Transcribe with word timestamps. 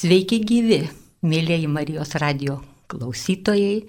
Sveiki 0.00 0.38
gyvi, 0.48 0.78
mėlyjeji 1.28 1.66
Marijos 1.68 2.14
radio 2.22 2.54
klausytojai. 2.88 3.82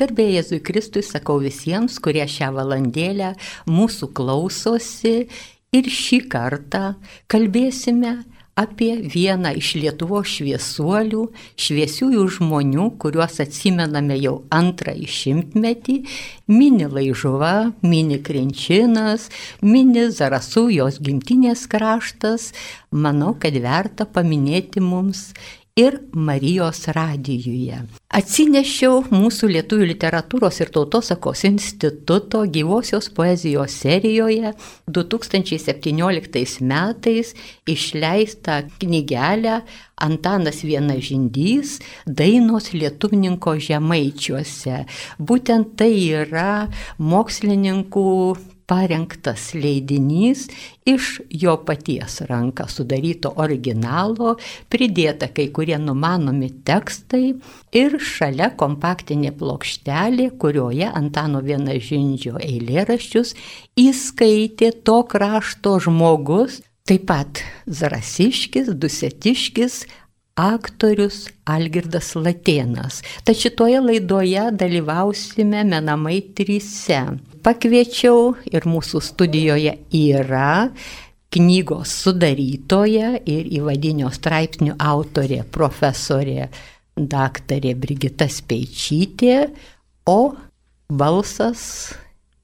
Garbėjai 0.00 0.38
Jėzui 0.38 0.58
Kristui 0.64 1.02
sakau 1.04 1.42
visiems, 1.42 1.98
kurie 2.00 2.24
šią 2.24 2.48
valandėlę 2.56 3.34
mūsų 3.68 4.08
klausosi 4.16 5.12
ir 5.76 5.90
šį 5.92 6.22
kartą 6.32 6.94
kalbėsime 7.28 8.14
apie 8.58 8.96
vieną 9.14 9.52
iš 9.60 9.74
Lietuvo 9.78 10.24
šviesuolių, 10.26 11.22
šviesiųjų 11.60 12.24
žmonių, 12.38 12.88
kuriuos 12.98 13.38
atsimename 13.44 14.16
jau 14.18 14.34
antrąjį 14.54 15.06
šimtmetį, 15.18 15.96
mini 16.50 16.88
laižuva, 16.90 17.70
mini 17.86 18.18
krinčinas, 18.24 19.28
mini 19.62 20.08
zarasų 20.14 20.66
jos 20.74 20.98
gimtinės 21.04 21.68
kraštas. 21.70 22.50
Manau, 22.90 23.34
kad 23.38 23.54
verta 23.62 24.08
paminėti 24.08 24.82
mums 24.82 25.28
ir 25.78 26.00
Marijos 26.12 26.88
radijuje. 26.90 27.78
Atsinešiau 28.18 29.04
mūsų 29.12 29.50
Lietuvų 29.52 29.86
literatūros 29.92 30.58
ir 30.64 30.72
tautosakos 30.74 31.44
instituto 31.46 32.40
gyvosios 32.50 33.10
poezijos 33.14 33.76
serijoje 33.84 34.54
2017 34.90 36.64
metais 36.66 37.34
išleistą 37.68 38.62
knygelę 38.80 39.60
Antanas 40.08 40.64
Vienažindys 40.66 41.78
dainos 42.06 42.72
lietuvininko 42.74 43.54
žemaičiuose. 43.68 44.84
Būtent 45.20 45.76
tai 45.78 45.92
yra 46.24 46.52
mokslininkų 46.98 48.08
parengtas 48.68 49.54
leidinys 49.56 50.46
iš 50.88 51.18
jo 51.42 51.54
paties 51.64 52.20
ranka 52.28 52.66
sudaryto 52.68 53.32
originalo, 53.40 54.34
pridėta 54.72 55.30
kai 55.32 55.48
kurie 55.56 55.78
numanomi 55.80 56.50
tekstai 56.68 57.22
ir 57.80 57.98
šalia 57.98 58.50
kompaktinė 58.60 59.32
plokštelė, 59.40 60.30
kurioje 60.40 60.90
Antano 61.00 61.40
Vienažindžio 61.44 62.36
eilėraščius 62.44 63.34
įskaitė 63.80 64.72
to 64.84 65.00
krašto 65.08 65.78
žmogus, 65.88 66.60
taip 66.88 67.08
pat 67.08 67.40
Zarasiškis, 67.66 68.72
Dusetiškis, 68.76 69.82
aktorius 70.38 71.26
Algirdas 71.48 72.12
Latėnas. 72.16 73.02
Tad 73.26 73.40
šitoje 73.40 73.80
laidoje 73.82 74.44
dalyvausime 74.60 75.64
menamai 75.66 76.20
tryse. 76.36 77.00
Pakviečiau 77.48 78.34
ir 78.52 78.66
mūsų 78.68 79.00
studijoje 79.00 79.70
yra 79.96 80.68
knygos 81.32 81.94
sudarytoja 82.02 83.14
ir 83.24 83.46
įvadinio 83.56 84.10
straipsnių 84.12 84.74
autorė 84.76 85.38
profesorė 85.48 86.50
daktarė 86.98 87.72
Brigita 87.72 88.28
Speičytė, 88.28 89.38
o 90.04 90.36
balsas 90.92 91.62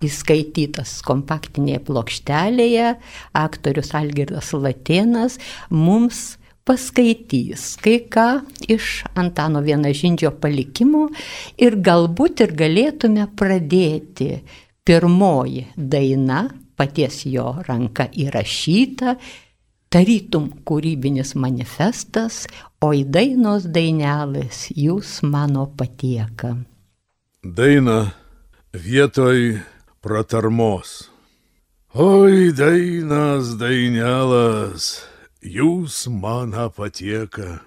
įskaitytas 0.08 0.96
kompaktinėje 1.04 1.82
plokštelėje, 1.84 2.96
aktorius 3.36 3.92
Algirdas 4.00 4.54
Latėnas 4.56 5.36
mums 5.68 6.38
paskaitys 6.64 7.74
kai 7.84 7.98
ką 8.08 8.28
iš 8.72 9.02
Antano 9.20 9.60
Vienažindžio 9.64 10.32
palikimų 10.40 11.10
ir 11.60 11.76
galbūt 11.76 12.40
ir 12.46 12.56
galėtume 12.56 13.28
pradėti 13.36 14.38
pirmoji 14.84 15.66
daina, 15.76 16.48
paties 16.76 17.24
jo 17.26 17.54
ranka 17.68 18.06
įrašyta, 18.12 19.16
tarytum 19.88 20.50
kūrybinis 20.66 21.34
manifestas, 21.38 22.44
o 22.84 22.92
į 22.92 23.04
dainos 23.08 23.68
dainelis 23.70 24.68
jūs 24.76 25.22
mano 25.22 25.68
patieka. 25.78 26.56
Daina 27.44 28.14
vietoj 28.74 29.60
pratarmos. 30.04 31.10
Oi, 31.94 32.50
dainas, 32.52 33.54
dainelas 33.56 35.04
jūs 35.44 36.08
man 36.08 36.56
patieka, 36.74 37.60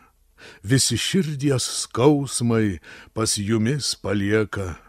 visi 0.63 0.97
širdies 0.97 1.63
skausmai 1.85 2.79
pas 3.13 3.37
jumis 3.37 3.95
palieka. 3.95 4.86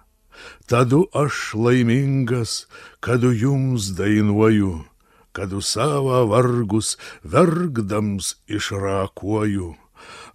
Tadu 0.68 1.06
aš 1.16 1.54
laimingas, 1.56 2.66
kadu 3.00 3.32
jums 3.32 3.86
dainuoju, 3.96 4.84
kadu 5.32 5.60
savo 5.64 6.26
vargus 6.28 6.98
vergdams 7.24 8.34
išrakuoju. 8.52 9.70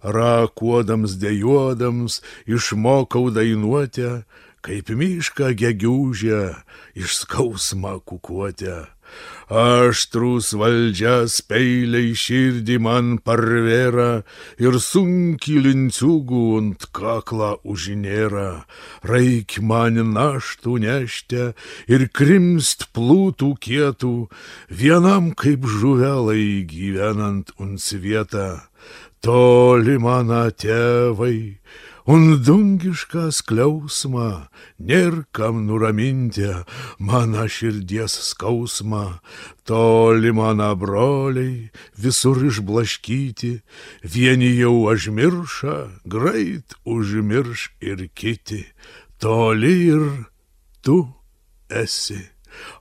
Rakuodams 0.02 1.14
dėjuodams 1.22 2.18
išmokau 2.50 3.30
dainuotę, 3.30 4.24
kaip 4.66 4.90
mišką 4.90 5.52
gegiūžę 5.54 6.42
iš 6.98 7.20
skausmą 7.22 8.00
kukuotę. 8.02 8.90
Aštrus 9.52 10.54
valdžias 10.56 11.42
peiliai 11.44 12.14
širdį 12.16 12.78
man 12.80 13.10
parvėra 13.20 14.24
ir 14.56 14.78
sunkiai 14.80 15.60
linciugų 15.66 16.44
ant 16.58 16.86
kaklą 16.96 17.50
užinėra. 17.62 18.64
Raik 19.04 19.58
man 19.60 20.00
naštų 20.16 20.78
nešte 20.86 21.52
ir 21.92 22.08
krimst 22.08 22.88
plūtų 22.96 23.50
kietų, 23.60 24.14
vienam 24.72 25.34
kaip 25.36 25.68
žuvelai 25.68 26.64
gyvenant 26.64 27.52
unsvietą. 27.60 28.64
Toli 29.24 29.96
mano 29.96 30.46
tėvai, 30.52 31.56
Un 32.04 32.34
dungišką 32.44 33.30
skliausmą, 33.32 34.52
nėr 34.76 35.22
kam 35.32 35.62
nuraminti 35.64 36.50
mano 37.00 37.46
širdies 37.48 38.12
skausmą, 38.28 39.22
toli 39.64 40.32
mano 40.36 40.68
broliai 40.76 41.70
visur 41.96 42.42
išblaškyti, 42.44 43.54
vieni 44.04 44.50
jau 44.58 44.74
užmirša, 44.92 45.76
greit 46.04 46.76
užmirš 46.84 47.70
ir 47.80 48.04
kiti, 48.12 48.60
toli 49.16 49.72
ir 49.88 50.04
tu 50.84 50.98
esi, 51.72 52.20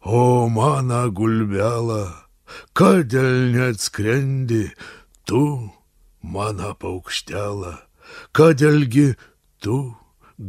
o 0.03 0.51
mano 0.51 1.07
gulbelą, 1.15 2.27
kodėl 2.75 3.55
neatskrendi 3.55 4.67
tu, 5.23 5.71
mano 6.19 6.75
paukštelą 6.75 7.92
Kodėlgi 8.33 9.11
tu 9.61 9.75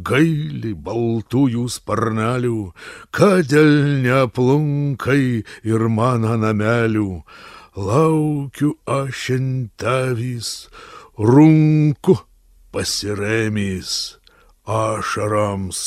gaili 0.09 0.71
baltųjų 0.73 1.67
sparnelių, 1.69 2.71
kodėl 3.13 4.01
neaplunkai 4.01 5.43
ir 5.45 5.85
mano 5.93 6.33
namelių, 6.41 7.21
laukiu 7.77 8.73
aš 8.89 9.29
intavys, 9.37 10.49
runku 11.21 12.17
pasiremys, 12.73 14.17
ašarams 14.65 15.85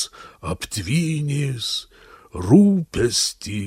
aptvynys, 0.55 1.89
rūpestį 2.31 3.63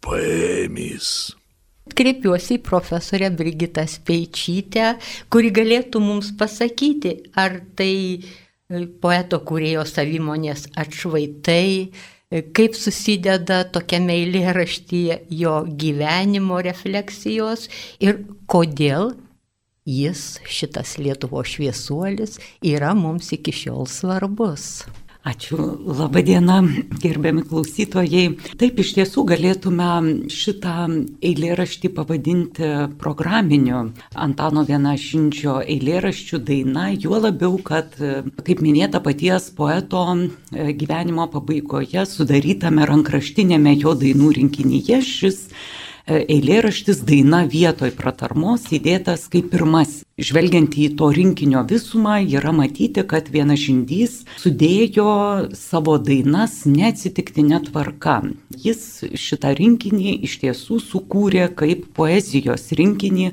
paėmys. 0.00 1.34
Kreipiuosi 1.92 2.56
į 2.56 2.62
profesorę 2.64 3.28
Brigitą 3.36 3.84
Speičytę, 3.84 4.94
kuri 5.28 5.50
galėtų 5.52 6.00
mums 6.00 6.30
pasakyti, 6.40 7.12
ar 7.36 7.58
tai 7.76 7.92
e, 8.16 8.86
poeto 9.04 9.42
kūrėjo 9.44 9.84
savimonės 9.90 10.64
atšvaitai, 10.80 11.68
e, 11.84 12.42
kaip 12.56 12.78
susideda 12.80 13.60
tokiame 13.74 14.16
eilėraštyje 14.22 15.20
jo 15.42 15.58
gyvenimo 15.84 16.62
refleksijos 16.64 17.68
ir 18.00 18.24
kodėl 18.48 19.12
jis, 19.84 20.40
šitas 20.48 20.96
Lietuvo 20.96 21.44
šviesuolis, 21.44 22.40
yra 22.64 22.96
mums 22.96 23.28
iki 23.36 23.52
šiol 23.52 23.84
svarbus. 23.92 24.86
Ačiū, 25.24 25.56
laba 25.88 26.20
diena, 26.20 26.58
gerbiami 27.00 27.46
klausytojai. 27.48 28.24
Taip 28.60 28.80
iš 28.82 28.90
tiesų 28.98 29.22
galėtume 29.30 29.86
šitą 30.28 30.74
eilėraštį 31.24 31.90
pavadinti 31.96 32.68
programiniu 33.00 33.78
Antano 34.20 34.66
Vienašinčio 34.68 35.62
eilėraščių 35.64 36.42
daina, 36.44 36.90
juo 36.92 37.22
labiau, 37.24 37.56
kad, 37.64 37.96
kaip 38.44 38.60
minėta, 38.60 39.00
paties 39.00 39.48
poeto 39.56 40.04
gyvenimo 40.52 41.24
pabaigoje 41.32 42.04
sudarytame 42.10 42.84
rankraštinėme 42.92 43.78
jo 43.80 43.96
dainų 44.04 44.28
rinkinyje 44.42 45.00
šis 45.08 45.40
eilėraštis 46.10 47.00
daina 47.08 47.44
vietoj 47.48 47.92
pratarmos 47.96 48.68
įdėtas 48.74 49.26
kaip 49.32 49.50
pirmas. 49.52 50.02
Žvelgiant 50.20 50.76
į 50.78 50.90
to 50.98 51.08
rinkinio 51.10 51.64
visumą, 51.66 52.20
yra 52.22 52.52
matyti, 52.54 53.02
kad 53.08 53.30
vienas 53.34 53.64
žindys 53.64 54.20
sudėjo 54.38 55.08
savo 55.58 55.96
dainas 55.98 56.60
neatsitiktinė 56.68 57.64
tvarka. 57.70 58.20
Jis 58.54 59.02
šitą 59.18 59.56
rinkinį 59.58 60.20
iš 60.28 60.38
tiesų 60.44 60.78
sukūrė 60.84 61.48
kaip 61.58 61.88
poezijos 61.96 62.70
rinkinį, 62.78 63.32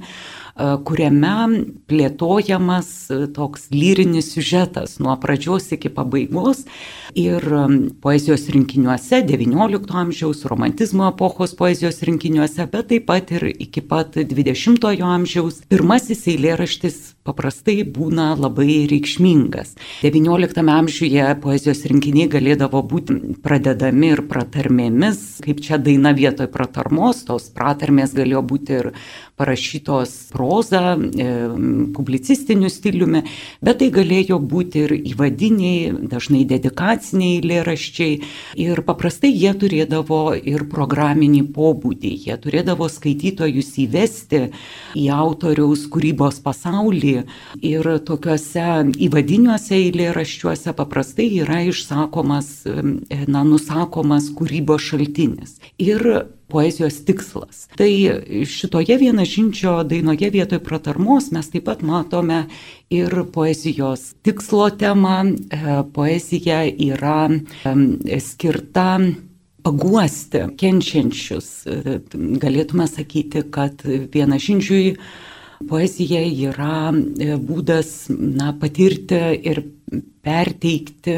kuriame 0.58 1.64
plėtojamas 1.90 2.90
toks 3.36 3.70
lyrinis 3.74 4.34
siužetas 4.36 4.98
nuo 5.04 5.16
pradžios 5.22 5.70
iki 5.76 5.92
pabaigos 5.94 6.66
ir 7.18 7.46
poezijos 8.04 8.48
rinkiniuose 8.54 9.22
XIX 9.28 9.96
amžiaus, 10.04 10.46
romantizmo 10.52 11.08
epochos 11.12 11.56
poezijos 11.58 12.02
rinkiniuose, 12.08 12.68
bet 12.72 12.92
taip 12.92 13.08
pat 13.10 13.32
ir 13.38 13.48
iki 13.52 13.82
pat 13.82 14.18
XX 14.22 15.02
amžiaus. 15.06 15.62
Pirmasis 15.72 16.28
eilėraštis 16.32 17.02
paprastai 17.28 17.84
būna 17.86 18.32
labai 18.40 18.88
reikšmingas. 18.90 19.76
XIX 20.02 20.72
amžiuje 20.74 21.26
poezijos 21.44 21.84
rinkiniai 21.90 22.30
galėdavo 22.32 22.82
būti 22.82 23.18
pradedami 23.46 24.14
ir 24.16 24.24
pratarmėmis, 24.30 25.42
kaip 25.46 25.62
čia 25.62 25.78
daina 25.78 26.16
vietoj 26.18 26.50
pratarmos, 26.54 27.22
tos 27.28 27.52
pratarmės 27.54 28.16
galėjo 28.18 28.42
būti 28.52 28.80
ir 28.80 28.90
parašytos 29.42 30.12
proza, 30.34 30.98
e, 30.98 31.28
publicistiniu 31.96 32.70
stiliumi, 32.70 33.24
bet 33.62 33.80
tai 33.82 33.90
galėjo 33.94 34.38
būti 34.42 34.84
ir 34.86 34.96
įvadiniai, 35.14 35.94
dažnai 36.12 36.44
dedikaciniai 36.50 37.42
lėraščiai 37.46 38.20
ir 38.62 38.84
paprastai 38.86 39.32
jie 39.34 39.54
turėdavo 39.58 40.36
ir 40.38 40.66
programinį 40.70 41.46
pobūdį, 41.56 42.14
jie 42.28 42.38
turėdavo 42.42 42.90
skaitytojus 42.90 43.74
įvesti 43.86 44.44
į 44.98 45.08
autoriaus 45.16 45.88
kūrybos 45.90 46.42
pasaulį 46.46 47.11
ir 47.62 47.90
tokiuose 48.08 48.68
įvadiniuose 49.08 49.78
eilėraščiuose 49.78 50.76
paprastai 50.78 51.30
yra 51.44 51.62
išsakomas, 51.70 52.52
na, 53.28 53.44
nusakomas 53.48 54.32
kūrybos 54.38 54.92
šaltinis. 54.92 55.58
Ir 55.82 56.06
poezijos 56.52 57.00
tikslas. 57.06 57.68
Tai 57.80 57.92
šitoje 58.46 58.98
vienažinčio 58.98 59.84
dainoje 59.88 60.30
vietoj 60.34 60.60
pratarmos 60.64 61.32
mes 61.32 61.50
taip 61.54 61.66
pat 61.70 61.82
matome 61.82 62.44
ir 62.92 63.24
poezijos 63.34 64.12
tikslo 64.26 64.70
temą. 64.70 65.18
E, 65.32 65.82
poezija 65.94 66.64
yra 66.68 67.30
skirta 68.20 68.88
paguosti 69.64 70.46
kenčiančius. 70.60 71.50
E, 71.66 72.00
galėtume 72.44 72.88
sakyti, 72.90 73.46
kad 73.54 73.86
vienažinčiui 73.86 74.96
poezija 75.70 76.22
yra 76.50 76.92
e, 76.92 77.36
būdas 77.38 78.10
na, 78.12 78.52
patirti 78.60 79.20
ir 79.52 79.64
perteikti 80.22 81.16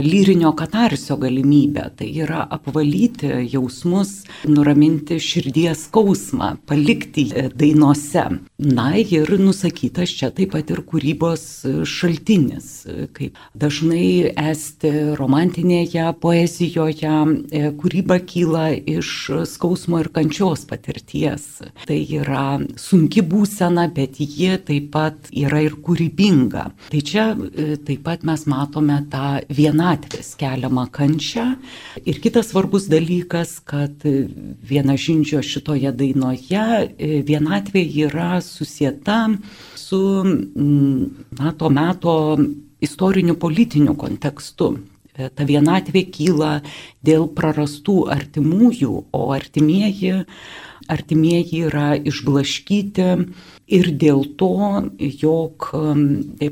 lyrinio 0.00 0.52
katarsio 0.56 1.16
galimybę, 1.20 1.90
tai 1.98 2.08
yra 2.22 2.44
apvalyti 2.54 3.28
jausmus, 3.50 4.22
nuraminti 4.48 5.18
širdies 5.20 5.88
skausmą, 5.88 6.54
palikti 6.66 7.26
dainose. 7.58 8.22
Na 8.60 8.92
ir 8.96 9.34
nusakytas 9.40 10.14
čia 10.16 10.30
taip 10.34 10.54
pat 10.54 10.70
ir 10.72 10.80
kūrybos 10.86 11.44
šaltinis, 11.90 12.68
kaip 13.16 13.36
dažnai 13.58 14.30
esti 14.30 14.92
romantinėje 15.18 16.06
poezijoje, 16.22 17.16
kūryba 17.82 18.20
kyla 18.30 18.70
iš 18.78 19.12
skausmo 19.50 20.00
ir 20.04 20.12
kančios 20.14 20.64
patirties. 20.70 21.60
Tai 21.84 21.98
yra 21.98 22.46
sunki 22.78 23.26
būsena, 23.26 23.88
bet 23.92 24.22
ji 24.22 24.54
taip 24.70 24.90
pat 24.94 25.28
yra 25.34 25.64
ir 25.66 25.76
kūrybinga. 25.82 26.64
Tai 26.94 27.04
čia 27.04 27.28
taip 27.90 28.04
pat 28.06 28.22
mes 28.26 28.44
matome 28.46 29.00
tą 29.10 29.40
vienatvės 29.50 30.36
keliamą 30.38 30.86
kančią. 30.94 31.46
Ir 32.06 32.20
kitas 32.22 32.52
svarbus 32.52 32.86
dalykas, 32.90 33.56
kad 33.66 34.04
vienažindžio 34.70 35.42
šitoje 35.42 35.90
dainoje 35.98 36.62
e, 36.62 37.10
vienatvė 37.26 37.82
yra 38.06 38.38
susieta 38.46 39.24
su 39.74 40.00
na, 40.22 41.50
to 41.58 41.72
meto 41.74 42.14
istoriniu 42.80 43.34
politiniu 43.42 43.96
kontekstu. 43.98 44.76
E, 45.16 45.26
ta 45.34 45.48
vienatvė 45.48 46.06
kyla 46.14 46.54
dėl 47.02 47.26
prarastų 47.34 48.04
artimųjų, 48.14 48.94
o 49.10 49.26
artimieji 49.34 50.20
artimieji 50.90 51.66
yra 51.68 51.94
išblaškyti 51.94 53.06
ir 53.70 53.90
dėl 54.00 54.24
to, 54.38 54.50
jog 54.98 55.70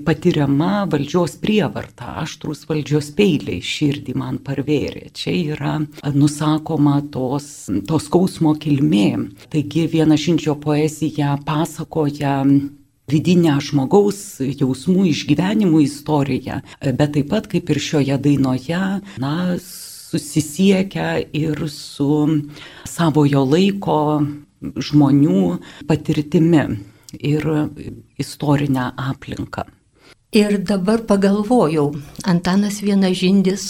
patiriama 0.07 0.87
valdžios 0.91 1.37
prievarta, 1.43 2.15
aštrus 2.23 2.65
valdžios 2.69 3.11
peiliai 3.19 3.61
širdį 3.65 4.15
man 4.19 4.39
parvėrė. 4.45 5.09
Čia 5.19 5.35
yra 5.57 5.75
nusakoma 6.15 7.01
tos, 7.13 7.69
tos 7.89 8.09
skausmo 8.09 8.55
kilmė. 8.61 9.11
Taigi 9.53 9.87
viena 9.91 10.19
šinčio 10.19 10.57
poezija 10.63 11.37
pasakoja 11.47 12.41
vidinę 13.09 13.57
žmogaus 13.65 14.39
jausmų 14.45 15.09
išgyvenimų 15.13 15.83
istoriją, 15.87 16.61
bet 16.85 17.15
taip 17.17 17.31
pat 17.33 17.49
kaip 17.51 17.71
ir 17.73 17.81
šioje 17.81 18.19
dainoje, 18.25 18.83
na, 19.23 19.35
susisiekia 20.09 21.19
ir 21.37 21.67
su 21.73 22.13
savojo 22.89 23.43
laiko 23.49 23.99
žmonių 24.61 25.43
patirtimi 25.89 26.63
ir 27.13 27.49
istorinę 28.19 28.93
aplinką. 28.97 29.63
Ir 30.29 30.59
dabar 30.61 31.01
pagalvojau, 31.09 31.95
Antanas 32.29 32.83
Vienažindis 32.85 33.63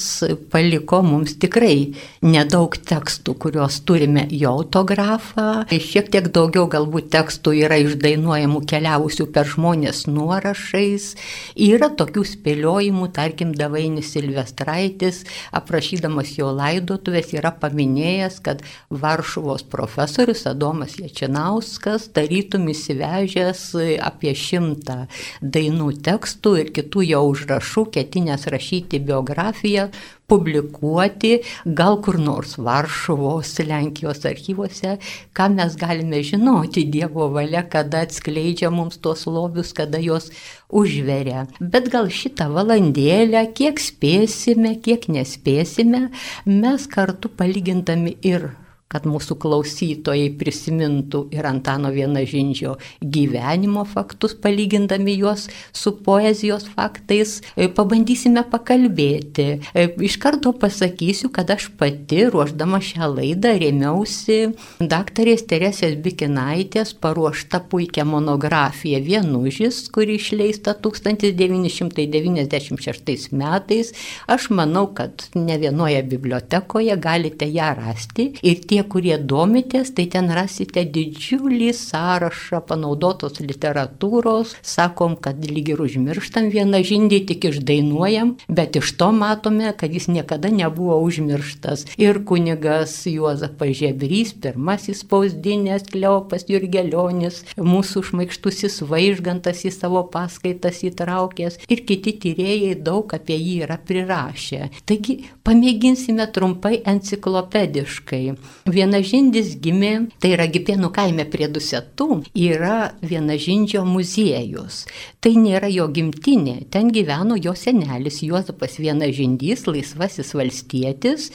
paliko 0.50 0.98
mums 1.06 1.36
tikrai 1.38 1.92
nedaug 2.26 2.74
tekstų, 2.74 3.36
kuriuos 3.44 3.76
turime 3.86 4.24
jo 4.34 4.56
autografą. 4.58 5.68
Šiek 5.70 6.08
tiek 6.10 6.26
daugiau 6.34 6.66
galbūt 6.66 7.12
tekstų 7.12 7.52
yra 7.60 7.78
išdainuojamų 7.84 8.62
keliausių 8.72 9.28
per 9.36 9.46
žmonės 9.52 10.08
nuorašais. 10.10 11.06
Yra 11.54 11.92
tokių 11.94 12.24
spėliojimų, 12.26 13.06
tarkim, 13.14 13.54
Davainis 13.54 14.10
Silvestraitis, 14.16 15.22
aprašydamas 15.54 16.34
jo 16.40 16.50
laidotuvės, 16.58 17.30
yra 17.38 17.54
paminėjęs, 17.54 18.40
kad 18.42 18.66
Varšuvos 18.90 19.62
profesorius 19.70 20.42
Adomas 20.50 20.98
Ječinauskas 20.98 22.10
tarytum 22.18 22.66
įsivežęs 22.74 23.64
apie 24.10 24.34
šimtą 24.34 25.04
dainų 25.38 25.94
tekstų 26.02 26.47
tekstų 26.48 26.56
ir 26.60 26.70
kitų 26.72 27.02
jo 27.04 27.20
užrašų, 27.28 27.90
ketinęs 27.92 28.46
rašyti 28.48 29.00
biografiją, 29.00 29.90
publikuoti, 30.28 31.42
gal 31.64 32.00
kur 32.02 32.18
nors 32.18 32.58
Varšuvos, 32.58 33.58
Lenkijos 33.64 34.24
archyvose, 34.24 34.98
ką 35.34 35.48
mes 35.54 35.76
galime 35.76 36.22
žinoti 36.22 36.84
Dievo 36.90 37.30
valia, 37.32 37.62
kada 37.68 38.02
atskleidžia 38.04 38.70
mums 38.70 38.98
tuos 38.98 39.26
lobius, 39.26 39.72
kada 39.72 39.98
juos 39.98 40.30
užveria. 40.68 41.46
Bet 41.60 41.90
gal 41.90 42.08
šitą 42.08 42.50
valandėlę, 42.52 43.52
kiek 43.54 43.78
spėsime, 43.80 44.78
kiek 44.80 45.08
nespėsime, 45.08 46.10
mes 46.46 46.86
kartu 46.86 47.28
palygintami 47.28 48.18
ir 48.22 48.50
kad 48.92 49.06
mūsų 49.08 49.38
klausytojai 49.42 50.28
prisimintų 50.40 51.18
ir 51.36 51.46
Antano 51.48 51.90
Vienažindžio 51.92 52.76
gyvenimo 53.04 53.84
faktus, 53.88 54.34
palygindami 54.34 55.18
juos 55.20 55.48
su 55.76 55.92
poezijos 56.04 56.64
faktais, 56.72 57.42
e, 57.56 57.68
pabandysime 57.68 58.42
pakalbėti. 58.48 59.60
E, 59.74 59.94
iš 60.08 60.16
karto 60.22 60.52
pasakysiu, 60.56 61.28
kad 61.32 61.50
aš 61.52 61.68
pati, 61.76 62.24
ruoždama 62.32 62.80
šią 62.80 63.06
laidą, 63.12 63.58
rėmiausi 63.60 64.52
daktarės 64.80 65.42
Teresės 65.48 65.96
Bikinaitės 66.00 66.94
paruoštą 66.96 67.60
puikią 67.68 68.04
monografiją 68.08 69.00
Vienužis, 69.04 69.88
kuri 69.92 70.16
išleista 70.16 70.74
1996 70.74 73.32
metais. 73.36 73.92
Aš 74.26 74.50
manau, 74.50 74.86
kad 74.96 75.28
ne 75.36 75.58
vienoje 75.60 76.02
bibliotekoje 76.08 76.96
galite 76.96 77.44
ją 77.52 77.74
rasti 77.76 78.32
ir 78.42 78.64
tie 78.64 78.77
tie, 78.78 78.86
kurie 78.86 79.18
domitės, 79.18 79.90
tai 79.94 80.06
ten 80.06 80.30
rasite 80.30 80.84
didžiulį 80.84 81.72
sąrašą 81.74 82.60
panaudotos 82.66 83.40
literatūros. 83.40 84.54
Sakom, 84.62 85.16
kad 85.16 85.42
lyg 85.42 85.72
ir 85.74 85.80
užmirštam 85.82 86.50
vieną 86.52 86.82
žindį, 86.86 87.26
tik 87.26 87.48
išdainuojam, 87.50 88.36
bet 88.48 88.76
iš 88.78 88.94
to 88.98 89.10
matome, 89.12 89.72
kad 89.76 89.92
jis 89.92 90.08
niekada 90.08 90.50
nebuvo 90.50 91.00
užmirštas. 91.02 91.86
Ir 91.98 92.22
kunigas 92.24 93.06
Juozapas 93.06 93.74
Žebrys, 93.78 94.34
pirmasis 94.38 95.02
spausdinės 95.02 95.88
Kleopas 95.90 96.46
Jurgelionis, 96.48 97.42
mūsų 97.58 98.04
šmaikštusis 98.10 98.82
vaižgantas 98.86 99.64
į 99.66 99.74
savo 99.74 100.04
paskaitas 100.12 100.84
įtraukęs 100.86 101.58
ir 101.68 101.84
kiti 101.88 102.14
tyrėjai 102.22 102.76
daug 102.78 103.10
apie 103.16 103.38
jį 103.38 103.56
yra 103.66 103.78
prirašę. 103.82 104.70
Taigi 104.86 105.18
pamėginsime 105.46 106.28
trumpai 106.30 106.78
enciklopediškai. 106.86 108.22
Vienažindis 108.72 109.54
gimė, 109.62 109.92
tai 110.20 110.34
yra 110.36 110.46
Gipėnų 110.50 110.90
kaime 110.94 111.24
prie 111.30 111.48
Dusetų, 111.52 112.22
yra 112.36 112.92
Vienažindžio 113.00 113.84
muziejus. 113.88 114.84
Tai 115.24 115.32
nėra 115.40 115.70
jo 115.72 115.88
gimtinė, 115.94 116.60
ten 116.72 116.92
gyveno 116.94 117.38
jo 117.40 117.54
senelis 117.56 118.20
Juozapas 118.26 118.78
Vienažindys, 118.82 119.66
laisvasis 119.70 120.34
valstietis, 120.36 121.30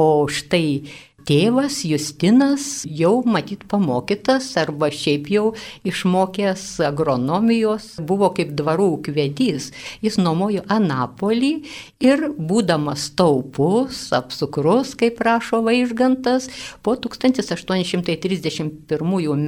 o 0.00 0.26
štai 0.26 0.88
Tėvas 1.22 1.84
Justinas 1.86 2.82
jau 2.82 3.22
matyt 3.22 3.62
pamokytas 3.70 4.56
arba 4.58 4.88
šiaip 4.90 5.28
jau 5.30 5.54
išmokęs 5.86 6.80
agronomijos, 6.88 8.00
buvo 8.02 8.32
kaip 8.34 8.50
dvarų 8.58 9.02
kvedys. 9.06 9.70
Jis 10.02 10.18
nuomojo 10.18 10.64
Anapolį 10.66 11.52
ir 12.02 12.26
būdamas 12.34 13.14
taupus, 13.14 14.10
apsukrus, 14.18 14.96
kaip 14.98 15.22
rašo 15.22 15.62
Vaižgantas, 15.62 16.48
po 16.82 16.96
1831 16.98 18.82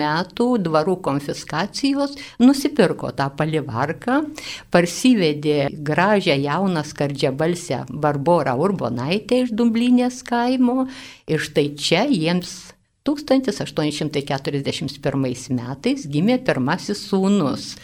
metų 0.04 0.48
dvarų 0.68 0.96
konfiskacijos 1.08 2.14
nusipirko 2.38 3.10
tą 3.18 3.26
palivarką, 3.34 4.22
parsivedė 4.70 5.74
gražią 5.74 6.38
jauną 6.44 6.86
skardžią 6.86 7.34
balsę 7.34 7.82
Barborą 7.90 8.54
Urbonaitę 8.62 9.42
iš 9.42 9.50
Dumblinės 9.58 10.22
kaimo 10.22 10.86
ir 11.26 11.40
štai 11.42 11.63
čia 11.78 12.02
jiems 12.10 12.74
1841 13.04 15.58
metais 15.58 16.06
gimė 16.08 16.38
pirmasis 16.46 17.00
sūnus. 17.10 17.76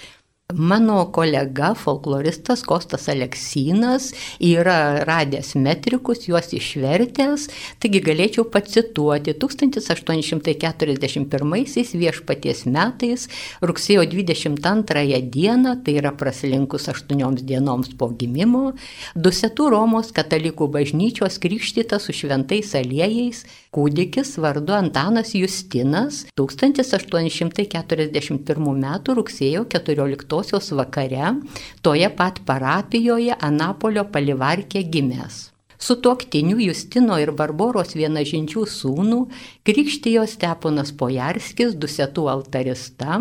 Mano 0.55 1.11
kolega, 1.13 1.75
folkloristas 1.75 2.63
Kostas 2.63 3.09
Aleksinas 3.09 4.13
yra 4.41 5.05
radęs 5.07 5.55
metrikus, 5.55 6.29
juos 6.29 6.53
išvertęs, 6.57 7.49
taigi 7.83 8.01
galėčiau 8.03 8.45
pacituoti. 8.51 9.35
1841 9.41 11.95
viešpaties 12.03 12.67
metais, 12.67 13.29
rugsėjo 13.63 14.05
22 14.11 15.21
dieną, 15.31 15.85
tai 15.85 15.93
yra 16.01 16.13
praslinkus 16.19 16.89
8 16.91 17.45
dienoms 17.47 17.89
po 17.95 18.09
gimimo, 18.11 18.73
Dusetų 19.15 19.71
Romos 19.71 20.13
katalikų 20.17 20.69
bažnyčios 20.73 21.39
krikštytas 21.43 22.03
su 22.07 22.13
šventais 22.17 22.75
aliejais 22.75 23.45
kūdikis 23.77 24.39
vardu 24.41 24.73
Antanas 24.75 25.35
Justinas 25.37 26.25
1841 26.41 28.57
m. 28.57 28.89
rugsėjo 29.21 29.69
14 29.69 30.31
Šventosios 30.31 30.71
vakare 30.73 31.35
toje 31.83 32.09
pat 32.15 32.39
parapijoje 32.47 33.35
Anapolio 33.41 34.05
palivarkė 34.05 34.85
gimęs. 34.87 35.51
Su 35.79 35.97
tuoktiniu 35.97 36.61
Justino 36.61 37.17
ir 37.19 37.33
Barboros 37.33 37.97
vienažinčių 37.97 38.67
sūnų 38.69 39.21
krikštijo 39.65 40.27
Steponas 40.29 40.93
Pojarskis, 40.93 41.75
dusetų 41.75 42.29
altarista, 42.31 43.19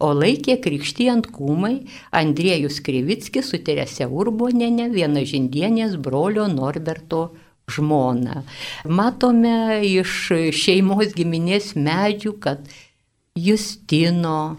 o 0.00 0.12
laikė 0.12 0.58
krikštijant 0.60 1.30
kūmai 1.30 1.86
Andriejus 2.10 2.82
Krivickis 2.82 3.48
su 3.48 3.62
Terese 3.62 4.10
Urbonenė 4.10 4.90
vienažindienės 4.90 5.96
brolio 5.96 6.48
Norberto 6.50 7.30
žmona. 7.70 8.42
Matome 8.84 9.80
iš 9.86 10.16
šeimos 10.56 11.14
giminės 11.16 11.72
medžių, 11.78 12.34
kad 12.42 12.66
Justino, 13.38 14.56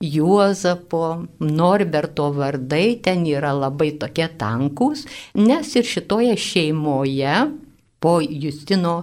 Juozapo, 0.00 1.26
Norberto 1.44 2.30
vardai 2.32 3.00
ten 3.04 3.26
yra 3.28 3.52
labai 3.52 3.92
tokie 4.00 4.30
tankus, 4.40 5.04
nes 5.36 5.74
ir 5.76 5.84
šitoje 5.84 6.36
šeimoje 6.40 7.34
po 8.00 8.16
Justino, 8.24 9.02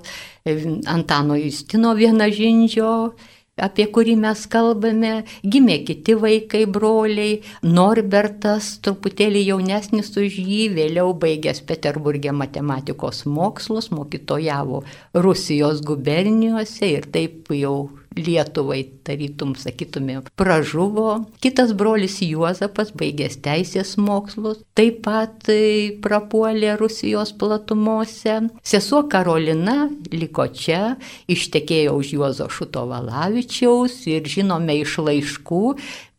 Antano 0.89 1.37
Justino 1.37 1.93
vienažindžio, 1.93 3.13
apie 3.57 3.87
kurį 3.93 4.15
mes 4.21 4.45
kalbame, 4.51 5.13
gimė 5.43 5.79
kiti 5.87 6.15
vaikai, 6.21 6.63
broliai, 6.69 7.41
Norbertas 7.65 8.75
truputėlį 8.85 9.43
jaunesnis 9.49 10.13
už 10.17 10.39
jį, 10.39 10.63
vėliau 10.77 11.13
baigęs 11.17 11.63
Peterburgė 11.67 12.33
matematikos 12.37 13.25
mokslus, 13.25 13.91
mokytojavo 13.91 14.83
Rusijos 15.17 15.81
gubernijose 15.85 16.93
ir 16.93 17.09
taip 17.13 17.53
jau 17.55 17.77
Lietuvai, 18.17 18.81
tarytum, 19.07 19.53
sakytumėm, 19.57 20.25
pražuvo. 20.39 21.27
Kitas 21.43 21.73
brolis 21.77 22.19
Juozapas 22.25 22.91
baigęs 22.97 23.39
teisės 23.45 23.95
mokslus, 24.01 24.63
taip 24.77 25.03
pat 25.05 25.47
e, 25.53 25.93
prapuolė 26.03 26.75
Rusijos 26.79 27.33
platumose. 27.37 28.39
Sesuo 28.65 29.03
Karolina 29.11 29.87
liko 30.13 30.47
čia, 30.49 30.97
ištekėjo 31.29 31.95
už 32.01 32.13
Juozo 32.17 32.49
Šuto 32.51 32.87
Valavičiaus 32.89 34.03
ir 34.09 34.27
žinome 34.27 34.79
iš 34.81 34.97
laiškų, 35.03 35.63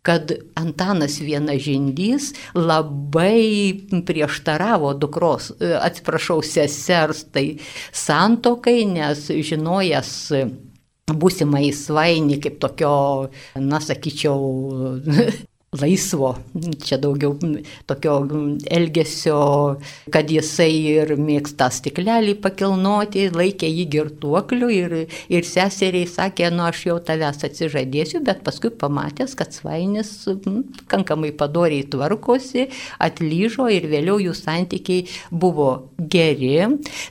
kad 0.08 0.30
Antanas 0.56 1.18
Vienažindys 1.20 2.30
labai 2.56 3.74
prieštaravo 4.08 4.94
dukros, 4.96 5.50
e, 5.58 5.74
atsiprašau, 5.76 6.40
sesers 6.40 7.26
tai 7.34 7.58
santokai, 7.92 8.86
nes 8.88 9.26
žinojęs 9.28 10.14
būsimai 11.14 11.68
svainį 11.74 12.40
kaip 12.44 12.58
tokio, 12.62 12.92
na 13.56 13.80
sakyčiau, 13.84 14.38
laisvo, 15.76 16.30
čia 16.80 16.96
daugiau 16.96 17.34
tokio 17.86 18.14
elgesio, 18.72 19.76
kad 20.08 20.30
jisai 20.32 20.70
ir 20.94 21.10
mėgsta 21.20 21.66
stiklelį 21.68 22.38
pakilnoti, 22.40 23.26
laikė 23.34 23.68
jį 23.68 23.84
girtuokliu 23.92 24.70
ir, 24.72 24.94
ir 25.28 25.44
seseriai 25.44 26.08
sakė, 26.08 26.48
nu 26.56 26.64
aš 26.64 26.86
jau 26.88 26.96
tavęs 27.04 27.44
atsižadėsiu, 27.50 28.22
bet 28.24 28.40
paskui 28.46 28.70
pamatęs, 28.80 29.34
kad 29.36 29.52
svainis 29.52 30.14
pakankamai 30.24 31.34
padoriai 31.36 31.84
tvarkosi, 31.92 32.70
atlyžo 33.04 33.68
ir 33.68 33.90
vėliau 33.92 34.16
jų 34.24 34.32
santykiai 34.40 35.04
buvo 35.28 35.68
geri. 36.00 36.64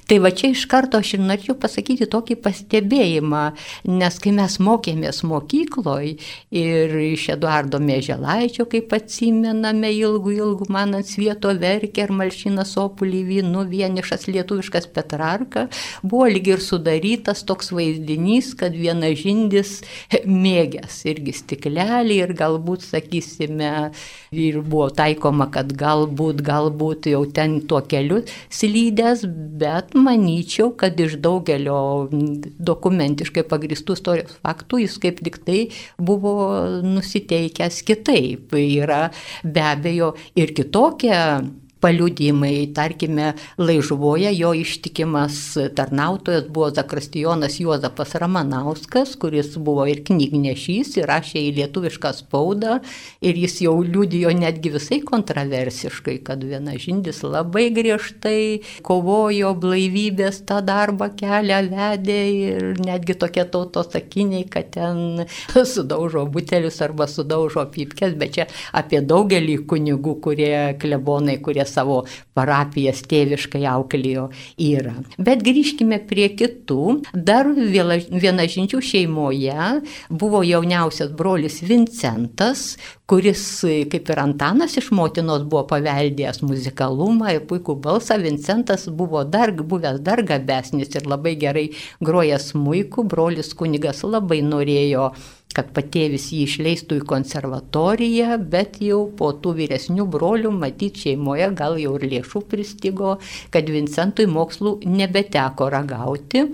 Tai 0.10 0.20
va 0.26 0.34
čia 0.34 0.50
iš 0.56 0.66
karto 0.72 0.98
aš 0.98 1.14
ir 1.20 1.24
norėčiau 1.28 1.60
pasakyti 1.62 2.10
tokį 2.10 2.40
pastebėjimą, 2.42 3.46
nes 3.94 4.20
kai 4.24 4.34
mes 4.34 4.58
mokėmės 4.66 5.22
mokykloje 5.30 6.18
ir 6.58 7.00
iš 7.14 7.30
Eduardo 7.38 7.78
Mėželai, 7.78 8.47
Žemaitaičio, 8.48 8.66
kaip 8.72 8.94
atsimename, 8.96 9.90
ilgų, 9.92 10.32
ilgų 10.38 10.68
man 10.72 10.96
ant 10.96 11.08
svieto 11.08 11.52
verkė 11.52 12.06
ir 12.06 12.12
malšina 12.16 12.64
sopulį 12.66 13.24
vynu, 13.28 13.66
vienišas 13.68 14.28
lietuviškas 14.28 14.88
Petrarka, 14.96 15.68
buvo 16.02 16.28
lyg 16.32 16.48
ir 16.48 16.62
sudarytas 16.64 17.44
toks 17.44 17.72
vaizdinys, 17.76 18.54
kad 18.56 18.72
viena 18.72 19.12
žindis 19.12 19.82
mėgęs 20.24 21.02
irgi 21.12 21.34
stiklelį 21.36 22.22
ir 22.24 22.34
galbūt, 22.40 22.86
sakysime, 22.88 23.92
ir 24.32 24.62
buvo 24.62 24.90
taikoma, 24.96 25.50
kad 25.52 25.74
galbūt, 25.76 26.42
galbūt 26.42 27.12
jau 27.12 27.26
ten 27.28 27.60
tuo 27.68 27.82
keliu 27.84 28.24
slydęs, 28.50 29.26
bet 29.60 29.96
manyčiau, 29.96 30.72
kad 30.72 30.96
iš 31.00 31.18
daugelio 31.20 32.08
dokumentiškai 32.12 33.44
pagristų 33.48 34.00
istorijos 34.00 34.40
faktų 34.40 34.86
jis 34.86 34.98
kaip 35.04 35.24
tik 35.26 35.42
tai 35.44 35.60
buvo 36.00 36.38
nusiteikęs 36.86 37.84
kitaip 37.88 38.37
taip 38.38 38.54
yra. 38.54 39.10
Be 39.44 39.62
abejo 39.62 40.14
ir 40.36 40.54
kitokia 40.54 41.42
paliudymai, 41.82 42.68
tarkime, 42.76 43.34
laižuvoje 43.58 44.32
jo 44.38 44.54
ištikimas 44.58 45.58
tarnautojas 45.76 46.48
buvo 46.50 46.70
Zakristijonas 46.70 47.60
Juozapas 47.60 48.16
Ramanauskas, 48.16 49.16
kuris 49.20 49.58
buvo 49.58 49.86
ir 49.90 50.02
knygnešys, 50.08 50.96
ir 50.98 51.08
rašė 51.10 51.44
į 51.48 51.54
lietuvišką 51.60 52.14
spaudą, 52.18 52.80
ir 53.22 53.38
jis 53.38 53.60
jau 53.66 53.76
liudijo 53.86 54.32
netgi 54.36 54.74
visai 54.74 55.00
kontroversiškai, 55.06 56.18
kad 56.28 56.44
viena 56.44 56.76
žindis 56.80 57.22
labai 57.26 57.68
griežtai 57.76 58.64
kovojo 58.88 59.54
blaivybės 59.62 60.42
tą 60.50 60.62
darbą 60.66 61.12
kelią 61.18 61.62
vedė 61.72 62.20
ir 62.34 62.68
netgi 62.82 63.18
tokie 63.20 63.46
tautos 63.52 63.92
sakiniai, 63.94 64.48
kad 64.50 64.72
ten 64.74 65.26
sudaužo 65.74 66.26
butelius 66.32 66.82
arba 66.86 67.08
sudaužo 67.12 67.68
pypkės, 67.74 68.18
bet 68.18 68.36
čia 68.38 68.48
apie 68.76 69.02
daugelį 69.06 69.60
kunigų, 69.70 70.18
kurie 70.24 70.54
klebonai, 70.82 71.38
kurie 71.44 71.67
savo 71.70 72.02
parapijas 72.38 73.04
tėviškai 73.10 73.64
auklėjo 73.70 74.28
yra. 74.62 74.96
Bet 75.18 75.44
grįžkime 75.46 76.00
prie 76.10 76.30
kitų. 76.38 77.02
Dar 77.14 77.50
vienažinčių 77.54 78.82
šeimoje 78.84 79.70
buvo 80.10 80.44
jauniausias 80.46 81.12
brolis 81.18 81.62
Vincentas, 81.66 82.76
kuris, 83.08 83.44
kaip 83.92 84.12
ir 84.12 84.22
Antanas 84.22 84.78
iš 84.80 84.92
motinos, 84.96 85.46
buvo 85.48 85.64
paveldėjęs 85.72 86.44
muzikalumą 86.44 87.38
ir 87.38 87.48
puikų 87.50 87.78
balsą. 87.84 88.20
Vincentas 88.24 88.88
buvo 88.92 89.24
dar, 89.24 89.54
buvęs 89.58 90.02
dar 90.04 90.24
gabesnis 90.28 90.94
ir 90.96 91.08
labai 91.08 91.38
gerai 91.40 91.70
grojęs 92.04 92.54
muiku. 92.58 93.08
Brolis 93.08 93.54
kunigas 93.58 94.04
labai 94.04 94.42
norėjo 94.46 95.12
kad 95.58 95.74
patėvis 95.74 96.30
jį 96.36 96.46
išleistų 96.46 97.02
į 97.02 97.08
konservatoriją, 97.10 98.38
bet 98.54 98.78
jau 98.86 99.04
po 99.18 99.34
tų 99.42 99.56
vyresnių 99.64 100.06
brolių, 100.14 100.54
matyt, 100.54 101.02
šeimoje 101.02 101.50
gal 101.58 101.80
jau 101.82 101.98
ir 101.98 102.08
lėšų 102.14 102.46
pristigo, 102.52 103.18
kad 103.54 103.70
Vincentui 103.74 104.30
mokslų 104.30 104.80
nebeteko 104.86 105.72
ragauti. 105.74 106.48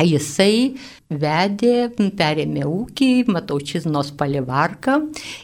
jisai 0.00 0.78
vedė, 1.10 1.90
perėmė 2.16 2.62
ūkį, 2.64 3.08
Mataučiznos 3.34 4.12
palivarką. 4.16 4.96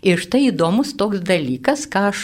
Ir 0.07 0.23
štai 0.23 0.47
įdomus 0.51 0.95
toks 0.97 1.21
dalykas, 1.27 1.85
ką 1.91 2.07
aš 2.13 2.23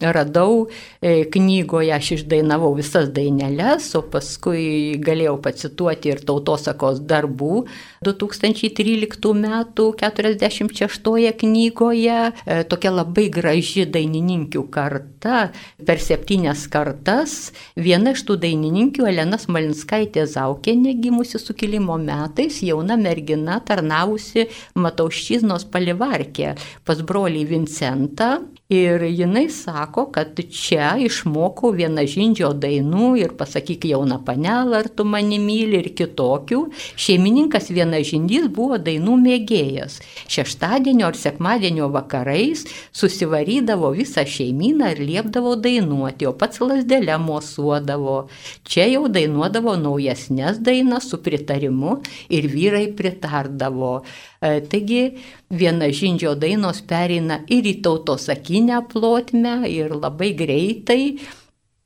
radau 0.00 0.68
e, 1.00 1.24
knygoje, 1.32 1.90
aš 1.96 2.12
išdainavau 2.20 2.70
visas 2.78 3.10
daineles, 3.16 3.88
o 3.98 4.04
paskui 4.12 5.00
galėjau 5.02 5.38
pacituoti 5.42 6.12
ir 6.12 6.22
tautosakos 6.28 7.02
darbų 7.10 7.64
2013 8.02 9.34
m. 9.34 9.64
46 9.74 11.32
knygoje. 11.36 12.32
E, 12.46 12.62
tokia 12.64 12.92
labai 12.94 13.26
graži 13.28 13.84
dainininkių 13.84 14.62
karta, 14.72 15.50
per 15.84 16.00
septynias 16.00 16.62
kartas. 16.72 17.34
Viena 17.76 18.14
iš 18.16 18.22
tų 18.24 18.38
dainininkių, 18.40 19.04
Elena 19.10 19.36
Smalinskaitė 19.36 20.24
Zaukienė, 20.32 20.94
gimusi 20.96 21.36
sukilimo 21.42 21.98
metais, 22.00 22.62
jauna 22.64 22.96
mergina 22.96 23.58
tarnavusi 23.60 24.46
Matauščiznos 24.80 25.68
palivarkė 25.68 26.54
pas 26.88 27.04
brolį 27.04 27.44
Vincentą 27.52 28.30
Ir 28.70 29.02
jinai 29.02 29.48
sako, 29.50 30.04
kad 30.14 30.38
čia 30.54 30.92
išmokau 31.02 31.72
vieną 31.74 32.04
žindžio 32.06 32.52
dainų 32.62 33.08
ir 33.18 33.32
pasakyk 33.34 33.88
jauna 33.90 34.20
panelą, 34.22 34.84
ar 34.84 34.88
tu 34.94 35.02
mane 35.02 35.40
myli 35.42 35.80
ir 35.80 35.88
kitokių. 35.98 36.60
Šeimininkas 36.94 37.66
viena 37.74 37.89
žindys 38.06 38.46
buvo 38.54 38.78
dainų 38.78 39.16
mėgėjas. 39.24 39.98
Šeštadienio 40.30 41.08
ar 41.10 41.18
sekmadienio 41.18 41.88
vakarais 41.90 42.62
susivarydavo 42.94 43.90
visą 43.96 44.22
šeimyną 44.22 44.92
ir 44.94 45.02
liepdavo 45.08 45.56
dainuoti, 45.58 46.28
o 46.30 46.32
pats 46.38 46.62
lasdelę 46.62 47.18
mosuodavo. 47.18 48.16
Čia 48.62 48.86
jau 48.92 49.04
dainuodavo 49.10 49.74
naujesnės 49.82 50.62
dainas 50.62 51.10
su 51.10 51.18
pritarimu 51.24 51.98
ir 52.30 52.46
vyrai 52.54 52.86
pritardavo. 52.96 54.00
E, 54.40 54.60
taigi 54.70 55.02
viena 55.50 55.90
žindžio 55.90 56.36
dainos 56.38 56.80
pereina 56.86 57.42
ir 57.50 57.66
į 57.66 57.80
tautosakinę 57.84 58.84
plotmę 58.92 59.60
ir 59.68 59.92
labai 59.98 60.32
greitai. 60.38 61.02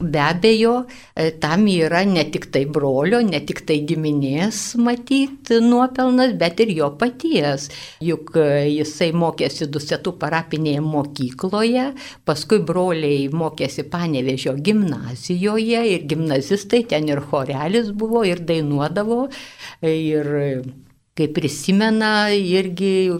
Be 0.01 0.19
abejo, 0.19 0.87
e, 1.15 1.31
tam 1.39 1.69
yra 1.71 2.03
ne 2.05 2.25
tik 2.31 2.49
tai 2.51 2.65
brolio, 2.67 3.21
ne 3.23 3.39
tik 3.47 3.61
tai 3.65 3.77
giminės 3.87 4.75
matyti 4.75 5.61
nuopelnas, 5.63 6.35
bet 6.41 6.59
ir 6.65 6.73
jo 6.75 6.89
paties. 6.99 7.69
Juk 8.03 8.35
e, 8.35 8.49
jisai 8.75 9.13
mokėsi 9.15 9.69
Dusetų 9.71 10.17
parapinėje 10.19 10.83
mokykloje, 10.83 11.87
paskui 12.27 12.59
broliai 12.67 13.29
mokėsi 13.31 13.87
Panevežio 13.95 14.57
gimnazijoje 14.67 15.85
ir 15.95 16.09
gimnazistai 16.11 16.83
ten 16.91 17.07
ir 17.09 17.23
chorelis 17.31 17.93
buvo 17.95 18.27
ir 18.27 18.43
dainuodavo. 18.43 19.29
Ir 19.87 20.35
kaip 21.15 21.31
prisimena 21.37 22.27
irgi 22.35 23.13